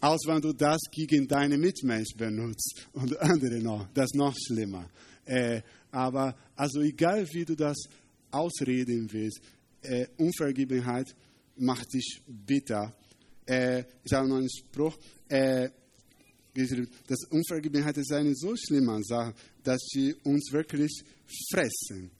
[0.00, 3.88] als wenn du das gegen deine Mitmenschen benutzt und andere noch.
[3.92, 4.88] Das ist noch schlimmer.
[5.24, 5.60] Äh,
[5.92, 7.76] aber also egal wie du das
[8.30, 9.40] ausreden willst,
[9.82, 11.14] äh, Unvergebenheit
[11.56, 12.94] macht dich bitter.
[13.46, 14.96] Äh, ich habe noch einen Spruch,
[15.28, 15.70] äh,
[17.06, 20.90] dass Unvergebenheit ist eine so schlimme Sache, dass sie uns wirklich
[21.50, 22.10] fressen.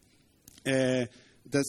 [0.65, 1.07] Äh,
[1.45, 1.67] dass,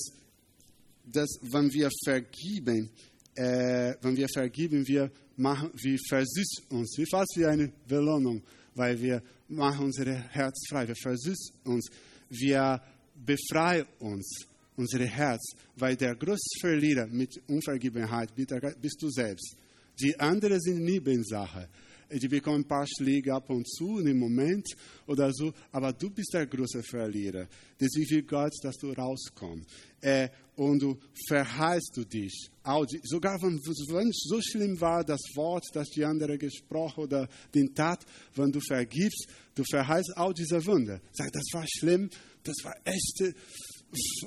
[1.05, 2.91] dass wenn wir vergeben,
[3.35, 8.43] äh, wenn wir vergeben, wir machen, wir versüßen uns, wie fast wie eine Belohnung,
[8.75, 11.89] weil wir machen unser Herz frei, wir versüßen uns,
[12.29, 12.81] wir
[13.25, 14.45] befreien uns,
[14.75, 19.55] unser Herz, weil der größte Verlierer mit Unvergebenheit bist du selbst.
[19.99, 21.67] Die anderen sind Nebensache.
[22.13, 24.67] Die bekommen ein paar Schläge ab und zu in dem Moment
[25.07, 27.47] oder so, aber du bist der große Verlierer.
[27.79, 29.65] Deswegen will Gott, dass du rauskommst.
[30.01, 32.49] Äh, und du verheißt du dich.
[32.63, 37.05] Auch die, sogar wenn, wenn es so schlimm war, das Wort, das die andere gesprochen
[37.05, 38.05] oder den Tat,
[38.35, 41.01] wenn du vergibst, du verheißt auch diese Wunde.
[41.13, 42.09] Sag, das war schlimm,
[42.43, 43.35] das war echt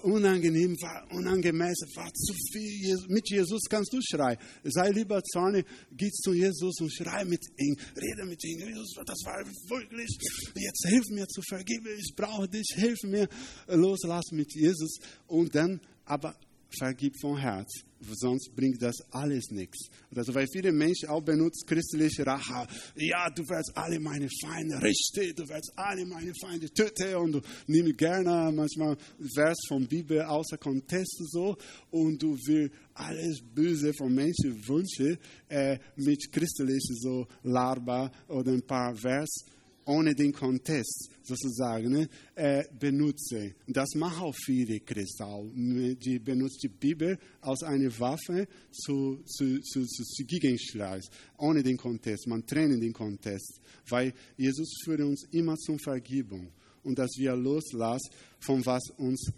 [0.02, 2.96] unangenehm, war unangemessen, war zu viel.
[3.08, 4.38] Mit Jesus kannst du schreien.
[4.64, 8.58] Sei lieber zornig, geh zu Jesus und schrei mit ihm, rede mit ihm.
[8.58, 9.38] Jesus, das war
[9.68, 10.10] wirklich,
[10.54, 13.28] jetzt hilf mir zu vergeben, ich brauche dich, hilf mir,
[13.68, 14.98] loslass mit Jesus.
[15.26, 16.34] Und dann, aber
[16.78, 17.70] vergib von Herz,
[18.00, 19.88] sonst bringt das alles nichts.
[20.14, 22.66] Also, weil viele Menschen auch benutzen christliche Rache.
[22.96, 27.40] Ja, du wirst alle meine Feinde richten, du wirst alle meine Feinde töten und du
[27.66, 28.96] nimmst gerne manchmal
[29.34, 31.56] Vers von Bibel außer Kontext so
[31.90, 35.18] und du willst alles Böse von Menschen wünschen
[35.48, 39.44] äh, mit christlichen so Larba oder ein paar Vers
[39.86, 43.54] ohne den Kontext sozusagen äh, benutze.
[43.66, 45.96] Das machen auch viele Christen.
[45.98, 51.02] Die benutzen die Bibel als eine Waffe zu, zu, zu, zu, zu Gegenschlag,
[51.38, 52.26] ohne den Kontext.
[52.26, 56.50] Man trennt den Kontext, weil Jesus führt uns immer zur Vergebung
[56.82, 58.10] und dass wir loslassen
[58.40, 59.30] von was uns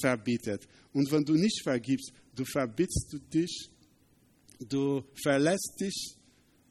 [0.00, 0.66] verbietet.
[0.92, 3.68] Und wenn du nicht vergibst, du verbietst dich,
[4.60, 6.16] du verlässt dich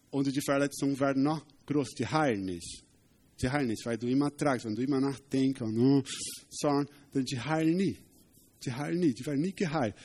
[0.10, 2.84] und die Verletzungen werden noch groß, die heilen nicht
[3.42, 6.04] die heilen nicht, weil du immer tragst, wenn du immer nachdenkst und oh,
[6.50, 7.98] Zorn, dann die heilen nie.
[8.64, 9.96] Die heilen nie, die werden nie geheilt.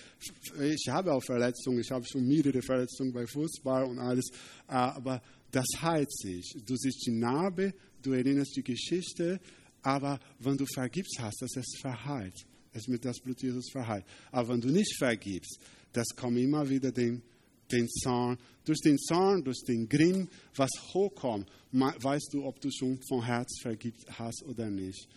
[0.61, 4.31] Ich habe auch Verletzungen, ich habe schon mehrere Verletzungen bei Fußball und alles,
[4.67, 6.57] aber das heilt sich.
[6.65, 9.41] Du siehst die Narbe, du erinnerst die Geschichte,
[9.83, 12.47] aber wenn du vergibst hast, das ist verheilt.
[12.73, 14.05] Es ist mit das Blut Jesus verheilt.
[14.33, 15.61] Aber wenn du nicht vergibst,
[15.93, 17.23] das kommt immer wieder den
[17.71, 22.99] den Zorn, durch den Zorn, durch den Grimm, was hochkommt, weißt du, ob du schon
[23.09, 25.09] von Herz vergibt hast oder nicht.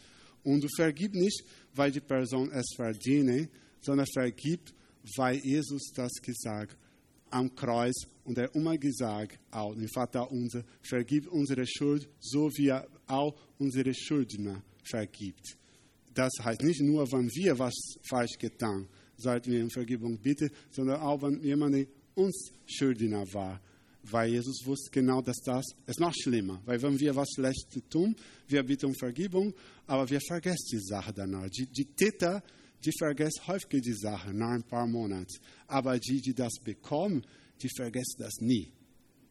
[0.44, 1.44] Und du vergib nicht,
[1.74, 3.50] weil die Person es verdient,
[3.82, 4.62] sondern vergib,
[5.16, 6.78] weil Jesus das gesagt
[7.32, 12.68] am Kreuz und er immer gesagt, auch den Vater unser, vergib unsere Schuld, so wie
[12.68, 15.58] er auch unsere Schuldner vergibt.
[16.14, 17.76] das heißt nicht nur, wenn wir was
[18.10, 21.88] falsch getan, sollten wir um Vergebung bitten, sondern auch, wenn jemand
[22.20, 23.62] uns Schuldner war.
[24.04, 26.62] Weil Jesus wusste genau, dass das ist noch schlimmer.
[26.66, 28.16] Weil wenn wir was Schlechtes tun,
[28.48, 29.54] wir bitten um Vergebung,
[29.88, 31.50] aber wir vergessen die Sache danach.
[31.50, 32.42] Die, die Täter,
[32.84, 35.28] die vergessen häufig die Sache nach ein paar Monaten.
[35.68, 37.26] Aber die, die das bekommen,
[37.62, 38.72] die vergessen das nie.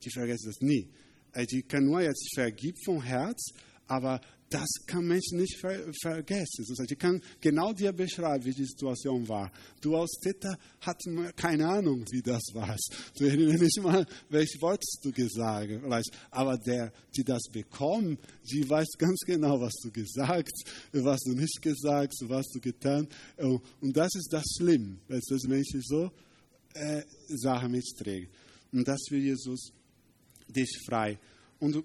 [0.04, 0.88] Die vergessen das nie.
[1.32, 3.52] Äh, die können nur jetzt vergeben vom Herz,
[3.86, 4.20] aber
[4.50, 6.64] das kann Menschen nicht ver vergessen.
[6.88, 9.52] Die kann genau dir beschreiben, wie die Situation war.
[9.80, 12.76] Du als Täter hattest keine Ahnung, wie das war.
[13.16, 16.10] Du erinnerst nicht mal, welche Worte du gesagt hast.
[16.30, 18.18] Aber der, die das bekommen,
[18.50, 20.52] die weiß ganz genau, was du gesagt,
[20.92, 23.06] was du nicht gesagt, was du getan.
[23.80, 26.10] Und das ist das Schlimme, dass Menschen so
[26.74, 28.28] äh, Sachen mittragen.
[28.72, 29.72] Und das will Jesus
[30.48, 31.18] dich frei.
[31.58, 31.82] Und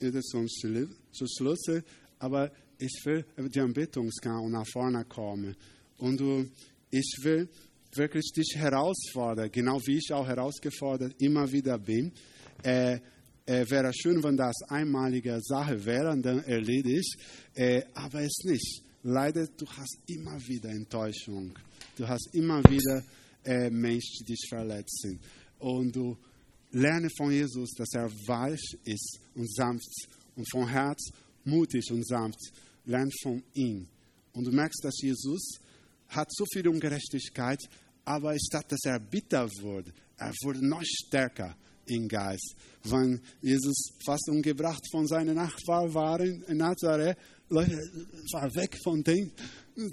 [0.00, 1.66] das zum Schluss,
[2.18, 5.54] aber ich will die Anbetungsgang nach vorne kommen.
[5.98, 6.48] Und
[6.90, 7.48] ich will
[7.94, 12.12] wirklich dich herausfordern, genau wie ich auch herausgefordert immer wieder bin.
[12.62, 13.00] Äh,
[13.46, 17.16] äh, wäre schön, wenn das einmalige Sache wäre und dann erledigt,
[17.54, 18.82] äh, aber es nicht.
[19.02, 21.52] Leider, du hast immer wieder Enttäuschung.
[21.96, 23.02] Du hast immer wieder
[23.44, 25.18] äh, Menschen, die dich verletzen.
[25.58, 26.16] Und du
[26.72, 31.10] lerne von Jesus, dass er weich ist und sanft und von Herz
[31.44, 32.40] mutig und sanft.
[32.84, 33.86] Lerne von ihm.
[34.32, 35.58] Und du merkst, dass Jesus
[36.08, 37.60] hat so viel Ungerechtigkeit,
[38.04, 41.56] aber statt dass er bitter wurde, er wurde noch stärker
[41.86, 42.56] im Geist.
[42.84, 47.16] Wenn Jesus fast umgebracht von seinen Nachbarn war in Nazareth,
[47.48, 49.32] war weg von dem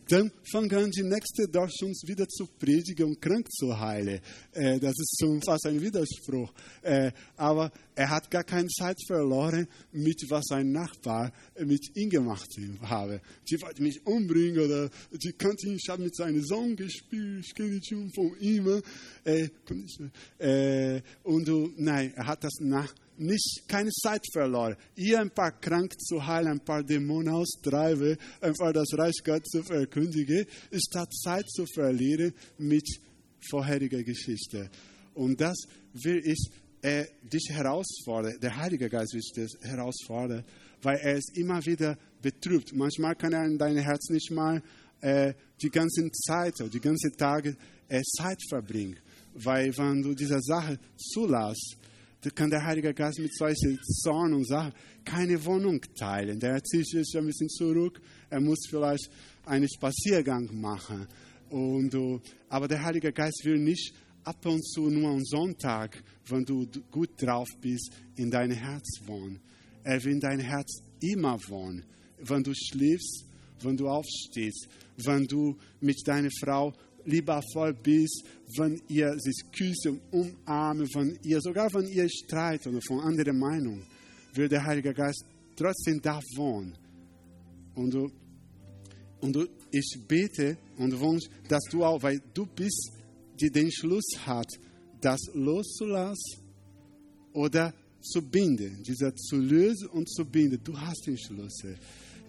[0.10, 4.20] dann fangen an, die nächste Dorf uns wieder zu predigen und krank zu heilen.
[4.54, 6.52] Äh, das ist schon fast ein Widerspruch.
[6.82, 12.50] Äh, aber er hat gar keine Zeit verloren, mit was sein Nachbar mit ihm gemacht
[12.82, 13.22] habe.
[13.50, 17.54] Die wollte mich umbringen oder die kannte ihn, ich habe mit seinem Sohn gespielt, ich
[17.56, 18.82] kenne ihn schon von ihm.
[19.24, 19.50] Äh,
[20.40, 26.00] äh und nein, er hat das nach nicht, keine Zeit verloren, hier ein paar krank
[26.00, 31.66] zu heilen, ein paar Dämonen austreiben, einfach das Reich Gottes zu verkündigen, statt Zeit zu
[31.66, 32.88] verlieren mit
[33.50, 34.70] vorheriger Geschichte.
[35.14, 35.58] Und das
[35.94, 36.50] will ich
[36.82, 40.44] äh, dich herausfordern, der Heilige Geist will dich herausfordern,
[40.82, 42.74] weil er ist immer wieder betrübt.
[42.76, 44.62] Manchmal kann er in dein Herz nicht mal
[45.02, 47.56] äh, die ganze Zeit die ganzen Tage
[47.88, 48.98] äh, Zeit verbringen.
[49.34, 51.78] Weil wenn du diese Sache zulässt,
[52.22, 54.74] da kann der Heilige Geist mit solchen Zorn und Sachen
[55.06, 56.40] keine Wohnung teilen.
[56.40, 58.02] Der zieht sich ein bisschen zurück.
[58.30, 59.10] Er muss vielleicht
[59.46, 61.08] einen Spaziergang machen.
[61.50, 61.96] Und,
[62.50, 63.94] aber der Heilige Geist will nicht
[64.24, 69.40] ab und zu nur am Sonntag, wenn du gut drauf bist, in dein Herz wohnen.
[69.84, 71.86] Er will in dein Herz immer wohnen.
[72.18, 73.26] Wenn du schläfst,
[73.62, 76.74] wenn du aufstehst, wenn du mit deiner Frau
[77.08, 78.24] liebevoll bist,
[78.58, 83.40] wenn ihr sich küsst und umarmt, wenn ihr, sogar wenn ihr streitet oder von anderen
[83.40, 83.82] Meinung,
[84.34, 86.78] wird der Heilige Geist trotzdem da wohnen.
[87.76, 88.12] Und, du,
[89.22, 92.92] und du, ich bete und wünsche, dass du auch, weil du bist,
[93.40, 94.48] die den Schluss hat,
[95.02, 96.44] das loszulassen
[97.34, 100.60] oder zu binden, dieser zu lösen und zu binden.
[100.64, 101.78] Du hast den Schlüssel.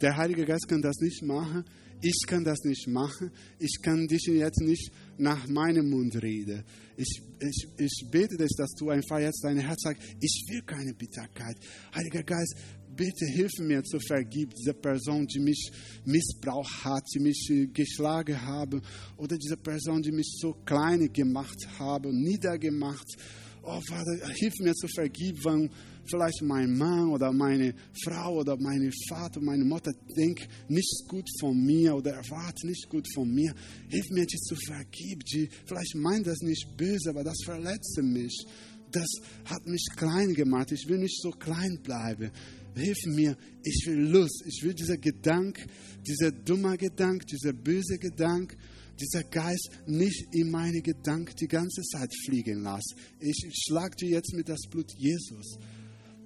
[0.01, 1.65] Der Heilige Geist kann das nicht machen
[2.01, 3.31] ich kann das nicht machen.
[3.59, 6.65] Ich kann dich jetzt nicht nach meinem Mund reden.
[6.97, 10.95] Ich, ich, ich bete dich, dass du einfach jetzt dein Herz sagst, ich will keine
[10.95, 11.57] Bitterkeit.
[11.95, 12.57] Heiliger Geist,
[12.99, 15.71] bitte hilf mir zu vergeben, diese Person, die mich
[16.05, 18.75] missbraucht hat, die mich äh, geschlagen hat,
[19.17, 23.17] oder diese Person, die mich so klein gemacht hat, niedergemacht.
[23.63, 25.71] Oh Vater, hilf mir zu vergeben,
[26.11, 31.57] vielleicht mein Mann oder meine Frau oder meine Vater, meine Mutter denkt nicht gut von
[31.65, 33.55] mir oder erwartet nicht gut von mir.
[33.89, 35.21] Hilf mir, die zu vergeben.
[35.33, 38.47] Die vielleicht meint das nicht böse, aber das verletzt mich.
[38.91, 39.09] Das
[39.45, 40.73] hat mich klein gemacht.
[40.73, 42.31] Ich will nicht so klein bleiben.
[42.75, 45.67] Hilf mir, ich will Lust, ich will dieser Gedanke,
[46.07, 48.57] dieser dumme Gedanke, dieser böse Gedanke,
[49.01, 52.97] dieser Geist nicht in meine Gedanken die ganze Zeit fliegen lassen.
[53.21, 53.37] Ich
[53.67, 55.59] schlage dir jetzt mit das Blut Jesus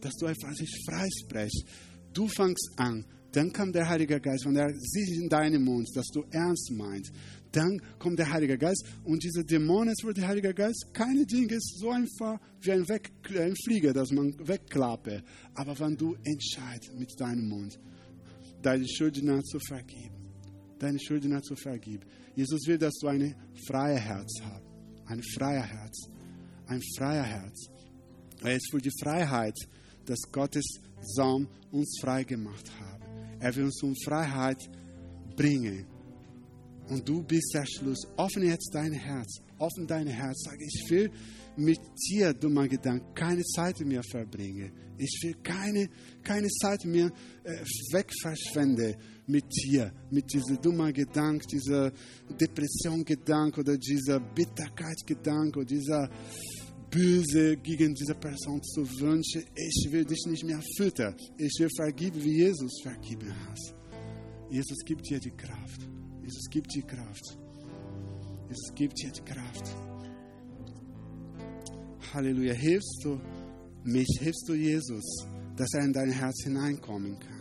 [0.03, 1.65] dass du einfach dich freisprichst.
[2.13, 6.09] Du fängst an, dann kommt der Heilige Geist, wenn er sieht in deinem Mund, dass
[6.09, 7.13] du ernst meinst,
[7.51, 11.79] dann kommt der Heilige Geist und diese Dämonen, wird der Heilige Geist, keine Dinge ist
[11.79, 15.23] so einfach wie ein, Weg, ein Flieger, dass man wegklappe.
[15.55, 17.79] Aber wenn du entscheidest mit deinem Mund,
[18.63, 20.31] deine Schulden zu vergeben,
[20.79, 22.05] deine Schulden zu vergeben.
[22.35, 23.35] Jesus will, dass du ein
[23.67, 24.65] freies Herz hast,
[25.07, 26.09] ein freier Herz,
[26.67, 27.67] ein freier Herz.
[28.43, 29.57] Er ist für die Freiheit
[30.07, 30.65] dass Gottes
[31.01, 33.01] Sohn uns frei gemacht hat.
[33.41, 34.59] Er will uns um Freiheit
[35.37, 35.85] bringe.
[36.89, 38.07] Und du bist der Schluss.
[38.17, 39.41] Offen jetzt dein Herz.
[39.59, 40.43] Offen dein Herz.
[40.45, 41.11] Sag, ich will
[41.57, 44.73] mit dir, dummer Gedanke, keine Zeit mehr verbringen.
[44.99, 45.89] Ich will keine,
[46.23, 47.11] keine Zeit mehr
[47.45, 48.95] äh, wegverschwenden
[49.27, 51.93] mit dir, mit diesem dummen Gedanke, dieser
[52.41, 56.11] Depression-Gedanke oder dieser Bitterkeit-Gedanke oder dieser
[56.93, 59.45] Böse gegen diese Person zu wünschen.
[59.57, 61.17] Ich will dich nicht mehr füttern.
[61.39, 63.59] Ich will vergeben, wie Jesus vergeben hat.
[64.51, 65.89] Jesus gibt dir die Kraft.
[66.23, 67.39] Jesus gibt dir Kraft.
[68.49, 69.75] Jesus gibt dir die Kraft.
[72.13, 72.53] Halleluja.
[72.53, 73.19] Hilfst du
[73.85, 75.27] mich, hilfst du Jesus,
[75.57, 77.32] dass er in dein Herz hineinkommen kann.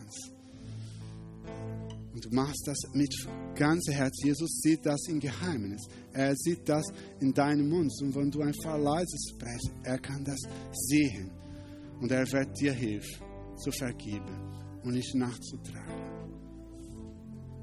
[2.21, 3.11] Und du machst das mit
[3.55, 4.23] ganzem Herz.
[4.23, 5.81] Jesus sieht das im Geheimnis.
[6.13, 6.85] Er sieht das
[7.19, 7.91] in deinem Mund.
[8.01, 10.39] Und wenn du einfach leise sprichst, er kann das
[10.71, 11.31] sehen.
[11.99, 13.25] Und er wird dir helfen,
[13.57, 16.29] zu vergeben und nicht nachzutragen.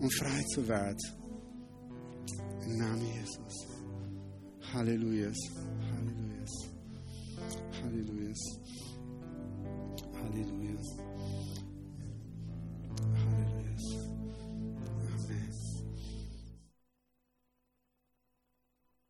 [0.00, 0.98] Und frei zu werden.
[2.66, 3.68] Im Namen Jesus.
[4.72, 5.30] Halleluja.
[5.92, 6.46] Halleluja.
[7.82, 8.34] Halleluja.
[10.14, 11.07] Halleluja.